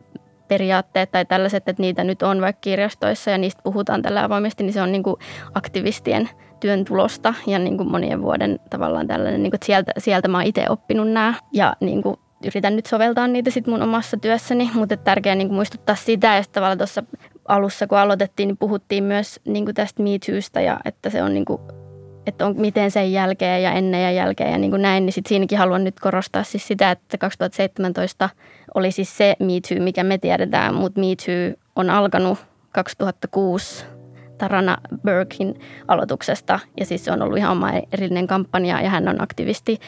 periaatteet 0.48 1.12
tai 1.12 1.26
tällaiset, 1.26 1.70
että 1.70 1.82
niitä 1.82 2.04
nyt 2.04 2.22
on 2.22 2.42
vaikka 2.42 2.60
kirjastoissa 2.62 3.32
ja 3.32 3.38
niistä 3.38 3.62
puhutaan 3.64 4.02
tällä 4.02 4.24
avoimesti, 4.24 4.64
niin 4.64 4.74
se 4.74 4.82
on 4.82 4.92
niin 4.92 5.04
kuin 5.04 5.16
aktivistien 5.54 6.30
työn 6.62 6.86
tulosta 6.86 7.34
ja 7.48 7.60
niin 7.60 7.78
kuin 7.78 7.92
monien 7.92 8.22
vuoden 8.22 8.60
tavallaan 8.70 9.08
tällainen, 9.08 9.44
niin 9.44 9.52
kuin, 9.52 9.58
että 9.58 9.66
sieltä, 9.66 9.92
sieltä 9.98 10.28
mä 10.28 10.38
oon 10.38 10.48
itse 10.48 10.66
oppinut 10.70 11.12
nämä 11.12 11.34
ja 11.54 11.76
niin 11.80 12.02
kuin, 12.02 12.16
yritän 12.46 12.76
nyt 12.76 12.86
soveltaa 12.86 13.28
niitä 13.28 13.52
sitten 13.52 13.74
mun 13.74 13.82
omassa 13.82 14.18
työssäni, 14.18 14.72
mutta 14.74 14.98
tärkeää 14.98 15.36
niin 15.36 15.48
kuin 15.48 15.56
muistuttaa 15.56 15.96
sitä 15.96 16.36
ja 16.36 16.44
tavallaan 16.52 16.78
tuossa 16.78 17.04
alussa 17.48 17.88
kun 17.88 17.98
aloitettiin, 17.98 18.48
niin 18.48 18.58
puhuttiin 18.58 19.04
myös 19.04 19.40
niin 19.46 19.66
kuin 19.66 19.76
tästä 19.76 20.04
Me 20.04 20.10
Toosta 20.26 20.62
ja 20.62 20.80
että 20.86 21.10
se 21.10 21.24
on 21.24 21.34
niin 21.34 21.46
kuin, 21.46 21.62
että 22.26 22.46
on 22.46 22.56
miten 22.58 22.92
sen 22.92 23.12
jälkeen 23.14 23.64
ja 23.64 23.72
ennen 23.72 24.04
ja 24.04 24.12
jälkeen 24.12 24.52
ja 24.52 24.58
niin 24.58 24.72
kuin 24.72 24.82
näin, 24.82 25.06
niin 25.06 25.14
sitten 25.14 25.30
siinäkin 25.30 25.58
haluan 25.58 25.84
nyt 25.84 26.00
korostaa 26.00 26.44
siis 26.44 26.68
sitä, 26.68 26.92
että 26.92 27.18
2017 27.18 28.30
oli 28.74 28.92
siis 28.92 29.18
se 29.18 29.36
Me 29.40 29.54
Too, 29.70 29.84
mikä 29.84 30.04
me 30.04 30.18
tiedetään, 30.18 30.76
mutta 30.76 31.00
Me 31.00 31.06
Too 31.06 31.64
on 31.76 31.90
alkanut 31.90 32.40
2006 32.72 33.86
Tarana 34.42 34.78
Burkin 35.06 35.60
aloituksesta. 35.88 36.60
Ja 36.80 36.86
siis 36.86 37.06
se 37.06 37.12
on 37.12 37.22
ollut 37.22 37.38
ihan 37.38 37.52
oma 37.52 37.72
erillinen 37.92 38.28
kampanja 38.28 38.82
ja 38.82 38.90
hän 38.90 39.08
on 39.08 39.22
aktivisti 39.22 39.80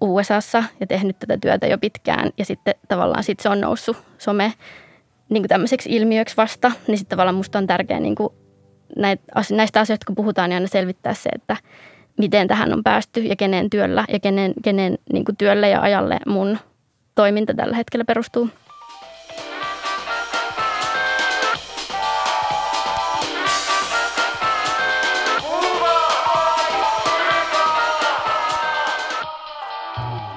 USAssa 0.00 0.64
ja 0.80 0.86
tehnyt 0.86 1.18
tätä 1.18 1.38
työtä 1.40 1.66
jo 1.66 1.78
pitkään. 1.78 2.30
Ja 2.38 2.44
sitten 2.44 2.74
tavallaan 2.88 3.24
sit 3.24 3.40
se 3.40 3.48
on 3.48 3.60
noussut 3.60 3.96
some 4.18 4.52
niin 5.28 5.42
kuin 5.42 5.48
tämmöiseksi 5.48 5.90
ilmiöksi 5.96 6.36
vasta. 6.36 6.72
Niin 6.86 6.98
sitten 6.98 7.16
tavallaan 7.16 7.34
musta 7.34 7.58
on 7.58 7.66
tärkeää 7.66 8.00
niin 8.00 8.16
näistä 9.50 9.80
asioista, 9.80 10.06
kun 10.06 10.14
puhutaan, 10.14 10.50
niin 10.50 10.56
aina 10.56 10.66
selvittää 10.66 11.14
se, 11.14 11.28
että 11.34 11.56
miten 12.18 12.48
tähän 12.48 12.72
on 12.72 12.82
päästy 12.82 13.20
ja 13.20 13.36
kenen 13.36 13.70
työllä 13.70 14.04
ja 14.12 14.20
kenen, 14.20 14.52
kenen 14.62 14.98
niin 15.12 15.24
kuin 15.24 15.36
työlle 15.36 15.68
ja 15.68 15.80
ajalle 15.80 16.18
mun 16.26 16.58
toiminta 17.14 17.54
tällä 17.54 17.76
hetkellä 17.76 18.04
perustuu. 18.04 18.48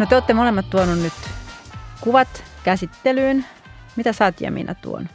No 0.03 0.07
te 0.07 0.15
olette 0.15 0.33
molemmat 0.33 0.69
tuonut 0.69 0.99
nyt 0.99 1.13
kuvat 2.01 2.43
käsittelyyn. 2.63 3.45
Mitä 3.95 4.13
sä 4.13 4.25
oot 4.25 4.41
Jamina 4.41 4.75
tuon? 4.75 5.09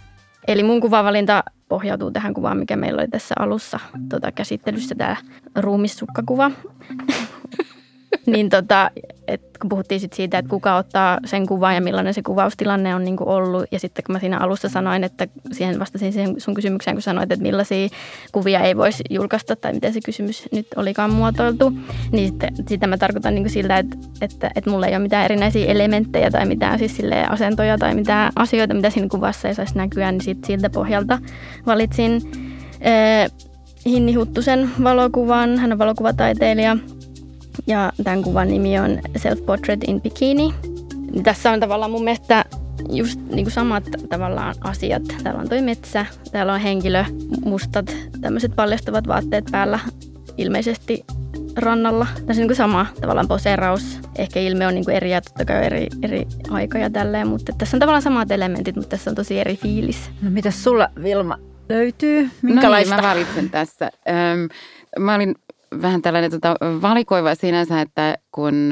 Eli 0.46 0.62
mun 0.62 0.80
kuvavalinta 0.80 1.44
pohjautuu 1.68 2.10
tähän 2.10 2.34
kuvaan, 2.34 2.56
mikä 2.56 2.76
meillä 2.76 3.00
oli 3.00 3.08
tässä 3.08 3.34
alussa 3.38 3.80
tota, 4.08 4.32
käsittelyssä, 4.32 4.94
tämä 4.94 5.16
ruumissukkakuva. 5.56 6.50
niin 8.32 8.48
tota, 8.48 8.90
et 9.28 9.42
kun 9.60 9.68
puhuttiin 9.68 10.00
sit 10.00 10.12
siitä, 10.12 10.38
että 10.38 10.48
kuka 10.48 10.76
ottaa 10.76 11.18
sen 11.24 11.46
kuvan 11.46 11.74
ja 11.74 11.80
millainen 11.80 12.14
se 12.14 12.22
kuvaustilanne 12.22 12.94
on 12.94 13.04
niin 13.04 13.16
ollut. 13.20 13.64
Ja 13.72 13.78
sitten 13.78 14.04
kun 14.04 14.12
mä 14.12 14.18
siinä 14.18 14.38
alussa 14.38 14.68
sanoin, 14.68 15.04
että 15.04 15.28
siihen 15.52 15.78
vastasin 15.78 16.12
siihen 16.12 16.40
sun 16.40 16.54
kysymykseen, 16.54 16.94
kun 16.94 17.02
sanoit, 17.02 17.32
että 17.32 17.42
millaisia 17.42 17.88
kuvia 18.32 18.60
ei 18.60 18.76
voisi 18.76 19.04
julkaista 19.10 19.56
tai 19.56 19.72
miten 19.72 19.92
se 19.92 20.00
kysymys 20.04 20.48
nyt 20.52 20.66
olikaan 20.76 21.12
muotoiltu. 21.12 21.72
Niin 22.12 22.28
sitten, 22.28 22.54
sitä 22.68 22.86
mä 22.86 22.98
tarkoitan 22.98 23.34
niin 23.34 23.50
sillä, 23.50 23.78
että, 23.78 23.96
että, 24.20 24.50
että 24.54 24.70
mulla 24.70 24.86
ei 24.86 24.94
ole 24.94 25.02
mitään 25.02 25.24
erinäisiä 25.24 25.66
elementtejä 25.66 26.30
tai 26.30 26.46
mitään 26.46 26.78
siis 26.78 26.98
asentoja 27.28 27.78
tai 27.78 27.94
mitään 27.94 28.32
asioita, 28.36 28.74
mitä 28.74 28.90
siinä 28.90 29.08
kuvassa 29.08 29.48
ei 29.48 29.54
saisi 29.54 29.76
näkyä. 29.76 30.12
Niin 30.12 30.20
sit 30.20 30.44
siltä 30.44 30.70
pohjalta 30.70 31.18
valitsin 31.66 32.22
äh, 32.86 33.30
Hinni 33.86 34.14
Huttusen 34.14 34.70
valokuvan. 34.84 35.58
Hän 35.58 35.72
on 35.72 35.78
valokuvataiteilija– 35.78 36.76
ja 37.68 37.92
tämän 38.04 38.22
kuvan 38.22 38.48
nimi 38.48 38.78
on 38.78 38.98
Self-Portrait 39.18 39.88
in 39.88 40.00
Bikini. 40.00 40.54
Tässä 41.22 41.50
on 41.50 41.60
tavallaan 41.60 41.90
mun 41.90 42.04
mielestä 42.04 42.44
just 42.90 43.20
niin 43.20 43.44
kuin 43.44 43.52
samat 43.52 43.84
tavallaan 44.08 44.54
asiat. 44.60 45.02
Täällä 45.22 45.40
on 45.40 45.48
toi 45.48 45.62
metsä, 45.62 46.06
täällä 46.32 46.52
on 46.52 46.60
henkilö, 46.60 47.04
mustat, 47.44 47.96
tämmöiset 48.20 48.52
paljastavat 48.56 49.08
vaatteet 49.08 49.44
päällä, 49.50 49.78
ilmeisesti 50.36 51.04
rannalla. 51.56 52.06
Tässä 52.14 52.30
on 52.30 52.36
niin 52.36 52.48
kuin 52.48 52.56
sama 52.56 52.86
tavallaan 53.00 53.28
poseeraus. 53.28 53.98
Ehkä 54.18 54.40
ilme 54.40 54.66
on 54.66 54.74
niin 54.74 54.84
kuin 54.84 54.96
eri 54.96 55.10
ja 55.10 55.20
totta 55.20 55.44
kai 55.44 55.66
eri, 55.66 55.88
eri 56.02 56.26
aika 56.50 56.78
ja 56.78 56.90
tälleen, 56.90 57.28
mutta 57.28 57.52
tässä 57.58 57.76
on 57.76 57.80
tavallaan 57.80 58.02
samat 58.02 58.30
elementit, 58.30 58.76
mutta 58.76 58.88
tässä 58.88 59.10
on 59.10 59.16
tosi 59.16 59.38
eri 59.38 59.56
fiilis. 59.56 60.10
No 60.22 60.30
mitä 60.30 60.50
sulla 60.50 60.88
Vilma 61.02 61.38
löytyy? 61.68 62.30
Minkälaista? 62.42 62.94
No 62.94 63.00
niin, 63.00 63.06
mä 63.06 63.10
valitsen 63.10 63.50
tässä. 63.50 63.90
Öm, 64.08 64.48
mä 65.04 65.14
olin 65.14 65.34
vähän 65.82 66.02
tällainen 66.02 66.30
tota, 66.30 66.54
valikoiva 66.60 67.34
sinänsä, 67.34 67.80
että 67.80 68.18
kun 68.32 68.70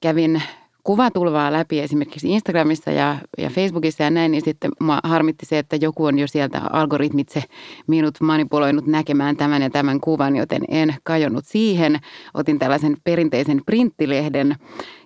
kävin 0.00 0.42
kuvatulvaa 0.88 1.52
läpi 1.52 1.80
esimerkiksi 1.80 2.28
Instagramissa 2.30 2.90
ja, 2.90 3.16
ja 3.38 3.50
Facebookissa 3.50 4.02
ja 4.02 4.10
näin, 4.10 4.32
niin 4.32 4.44
sitten 4.44 4.70
mua 4.80 4.98
harmitti 5.04 5.46
se, 5.46 5.58
että 5.58 5.76
joku 5.76 6.04
on 6.04 6.18
jo 6.18 6.26
sieltä 6.26 6.60
algoritmitse 6.70 7.42
minut 7.86 8.20
manipuloinut 8.20 8.86
näkemään 8.86 9.36
tämän 9.36 9.62
ja 9.62 9.70
tämän 9.70 10.00
kuvan, 10.00 10.36
joten 10.36 10.62
en 10.68 10.94
kajonnut 11.02 11.44
siihen. 11.46 11.98
Otin 12.34 12.58
tällaisen 12.58 12.96
perinteisen 13.04 13.60
printtilehden 13.66 14.54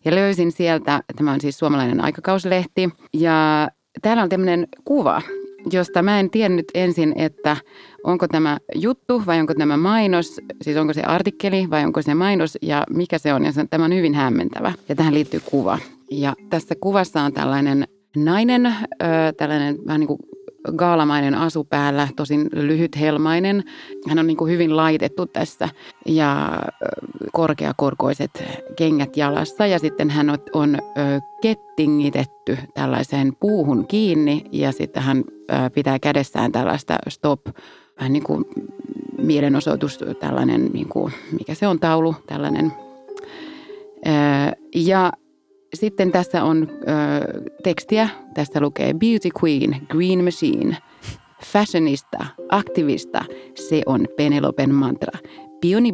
ja 0.04 0.14
löysin 0.14 0.52
sieltä, 0.52 1.02
tämä 1.16 1.32
on 1.32 1.40
siis 1.40 1.58
suomalainen 1.58 2.04
aikakauslehti, 2.04 2.90
ja 3.12 3.68
täällä 4.02 4.22
on 4.22 4.28
tämmöinen 4.28 4.68
kuva, 4.84 5.22
josta 5.72 6.02
mä 6.02 6.20
en 6.20 6.30
tiennyt 6.30 6.66
ensin, 6.74 7.12
että 7.16 7.56
onko 8.04 8.28
tämä 8.28 8.58
juttu 8.74 9.22
vai 9.26 9.40
onko 9.40 9.54
tämä 9.54 9.76
mainos, 9.76 10.40
siis 10.62 10.76
onko 10.76 10.92
se 10.92 11.02
artikkeli 11.02 11.70
vai 11.70 11.84
onko 11.84 12.02
se 12.02 12.14
mainos 12.14 12.58
ja 12.62 12.84
mikä 12.90 13.18
se 13.18 13.34
on. 13.34 13.44
Ja 13.44 13.52
tämä 13.70 13.84
on 13.84 13.94
hyvin 13.94 14.14
hämmentävä 14.14 14.72
ja 14.88 14.94
tähän 14.94 15.14
liittyy 15.14 15.40
kuva. 15.44 15.78
Ja 16.10 16.34
tässä 16.50 16.74
kuvassa 16.80 17.22
on 17.22 17.32
tällainen 17.32 17.88
nainen, 18.16 18.66
äh, 18.66 18.76
tällainen 19.36 19.78
vähän 19.86 20.00
niin 20.00 20.08
kuin 20.08 20.18
gaalamainen 20.76 21.34
asu 21.34 21.64
päällä, 21.64 22.08
tosin 22.16 22.48
lyhythelmainen. 22.52 23.64
Hän 24.08 24.18
on 24.18 24.26
niin 24.26 24.36
kuin 24.36 24.52
hyvin 24.52 24.76
laitettu 24.76 25.26
tässä 25.26 25.68
ja 26.06 26.60
korkeakorkoiset 27.32 28.44
kengät 28.76 29.16
jalassa 29.16 29.66
ja 29.66 29.78
sitten 29.78 30.10
hän 30.10 30.30
on, 30.30 30.38
on 30.52 30.78
kettingitetty 31.42 32.58
tällaiseen 32.74 33.36
puuhun 33.40 33.86
kiinni 33.86 34.44
ja 34.52 34.72
sitten 34.72 35.02
hän 35.02 35.24
pitää 35.74 35.98
kädessään 35.98 36.52
tällaista 36.52 36.96
stop 37.08 37.40
vähän 37.98 38.12
niin 38.12 38.22
kuin 38.22 38.44
mielenosoitus, 39.18 40.04
tällainen, 40.20 40.64
niin 40.72 40.88
kuin, 40.88 41.12
mikä 41.32 41.54
se 41.54 41.66
on 41.66 41.80
taulu, 41.80 42.14
tällainen. 42.26 42.72
Ja 44.74 45.12
sitten 45.74 46.12
tässä 46.12 46.44
on 46.44 46.68
ö, 46.70 47.42
tekstiä. 47.62 48.08
Tässä 48.34 48.60
lukee 48.60 48.94
Beauty 48.94 49.28
Queen, 49.44 49.86
Green 49.88 50.24
Machine. 50.24 50.76
Fashionista, 51.44 52.26
aktivista, 52.48 53.24
se 53.54 53.82
on 53.86 54.06
Penelopen 54.16 54.74
mantra. 54.74 55.18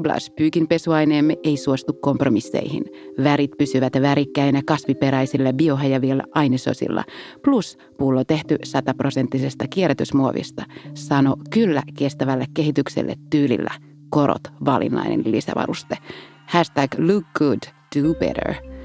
Blush 0.03 0.33
pyykinpesuaineemme 0.37 1.37
ei 1.45 1.57
suostu 1.57 1.93
kompromisseihin. 1.93 2.85
Värit 3.25 3.51
pysyvät 3.59 3.93
värikkäinä 4.03 4.63
kasviperäisillä 4.67 5.53
biohajavilla 5.53 6.23
ainesosilla, 6.35 7.05
plus 7.45 7.79
pullo 7.99 8.25
tehty 8.25 8.57
sataprosenttisesta 8.65 9.65
kierrätysmuovista. 9.71 10.65
Sano 10.95 11.37
kyllä 11.51 11.83
kestävälle 11.99 12.45
kehitykselle 12.55 13.15
tyylillä. 13.31 13.71
Korot 14.11 14.43
valinnainen 14.65 15.23
lisävaruste. 15.25 15.97
Hashtag 16.47 16.95
look 16.99 17.25
good, 17.39 17.59
do 17.97 18.15
better. 18.15 18.78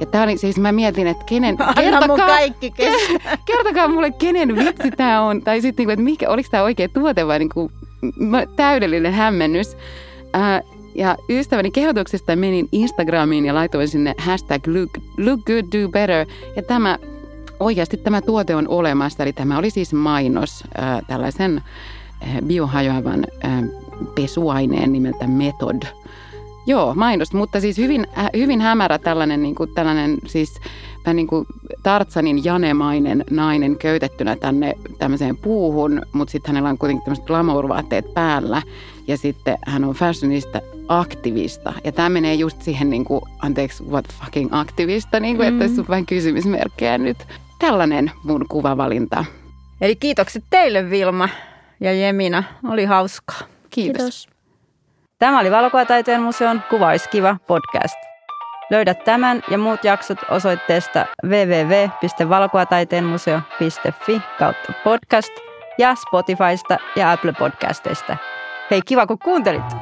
Ja 0.00 0.06
tää 0.06 0.22
oli, 0.22 0.38
siis 0.38 0.58
mä 0.58 0.72
mietin, 0.72 1.06
että 1.06 1.24
kenen, 1.24 1.56
Anna 1.76 2.06
mun 2.06 2.16
kaikki 2.16 2.70
kestää. 2.70 3.36
kertokaa 3.54 3.88
mulle, 3.88 4.10
kenen 4.10 4.56
vitsi 4.56 4.90
tämä 4.90 5.22
on. 5.22 5.42
Tai 5.42 5.60
sitten, 5.60 5.82
niinku, 5.82 5.90
että 5.90 6.04
mikä, 6.04 6.30
oliko 6.30 6.48
tämä 6.50 6.62
oikea 6.62 6.88
tuote 6.88 7.26
vai 7.26 7.38
niinku, 7.38 7.70
täydellinen 8.56 9.12
hämmennys. 9.12 9.76
Ää, 10.32 10.60
ja 10.94 11.16
ystäväni 11.30 11.70
kehotuksesta 11.70 12.36
menin 12.36 12.68
Instagramiin 12.72 13.46
ja 13.46 13.54
laitoin 13.54 13.88
sinne 13.88 14.14
hashtag 14.18 14.66
look, 14.66 14.90
look 15.18 15.40
good, 15.40 15.64
do 15.64 15.88
better. 15.88 16.26
Ja 16.56 16.62
tämä, 16.62 16.98
oikeasti 17.60 17.96
tämä 17.96 18.20
tuote 18.20 18.56
on 18.56 18.68
olemassa. 18.68 19.22
Eli 19.22 19.32
tämä 19.32 19.58
oli 19.58 19.70
siis 19.70 19.92
mainos 19.92 20.64
ää, 20.74 21.02
tällaisen 21.06 21.62
ää, 22.20 22.42
biohajoavan 22.46 23.24
ää, 23.42 23.62
pesuaineen 24.14 24.92
nimeltä 24.92 25.26
Method. 25.26 25.82
Joo, 26.66 26.94
mainos, 26.94 27.32
mutta 27.32 27.60
siis 27.60 27.78
hyvin, 27.78 28.06
hyvin 28.36 28.60
hämärä 28.60 28.98
tällainen, 28.98 29.42
niin 29.42 29.54
kuin, 29.54 29.74
tällainen 29.74 30.18
siis 30.26 30.60
vähän 31.06 31.16
niin 31.16 31.26
kuin 31.26 31.46
Tartsanin 31.82 32.44
janemainen 32.44 33.24
nainen 33.30 33.76
köytettynä 33.76 34.36
tänne 34.36 34.74
tämmöiseen 34.98 35.36
puuhun, 35.36 36.02
mutta 36.12 36.32
sitten 36.32 36.48
hänellä 36.48 36.68
on 36.68 36.78
kuitenkin 36.78 37.04
tämmöiset 37.04 37.26
glamour-vaatteet 37.26 38.14
päällä 38.14 38.62
ja 39.06 39.16
sitten 39.16 39.58
hän 39.66 39.84
on 39.84 39.94
fashionista 39.94 40.60
aktivista. 40.88 41.72
Ja 41.84 41.92
tämä 41.92 42.08
menee 42.08 42.34
just 42.34 42.62
siihen, 42.62 42.90
niin 42.90 43.04
kuin, 43.04 43.20
anteeksi, 43.42 43.84
what 43.84 44.04
fucking 44.08 44.48
aktivista, 44.52 45.20
niin 45.20 45.36
kuin, 45.36 45.48
mm. 45.48 45.54
että 45.54 45.68
tässä 45.68 45.82
on 45.82 45.88
vähän 45.88 46.06
kysymysmerkkejä 46.06 46.98
nyt. 46.98 47.18
Tällainen 47.58 48.10
mun 48.24 48.46
kuvavalinta. 48.48 49.24
Eli 49.80 49.96
kiitokset 49.96 50.44
teille 50.50 50.90
Vilma 50.90 51.28
ja 51.80 51.92
Jemina. 51.92 52.44
Oli 52.64 52.84
hauskaa. 52.84 53.40
Kiitos. 53.70 54.02
Kiitos. 54.02 54.35
Tämä 55.18 55.40
oli 55.40 55.50
Valokuvataiteen 55.50 56.22
museon 56.22 56.62
Kuvaiskiva 56.70 57.36
podcast. 57.46 57.96
Löydät 58.70 59.04
tämän 59.04 59.42
ja 59.50 59.58
muut 59.58 59.84
jaksot 59.84 60.18
osoitteesta 60.30 61.06
www.valokuvataiteenmuseo.fi 61.24 64.22
kautta 64.38 64.72
podcast 64.84 65.32
ja 65.78 65.94
Spotifysta 65.94 66.78
ja 66.96 67.12
Apple 67.12 67.32
Podcasteista. 67.32 68.16
Hei, 68.70 68.80
kiva 68.86 69.06
kun 69.06 69.18
kuuntelit! 69.18 69.76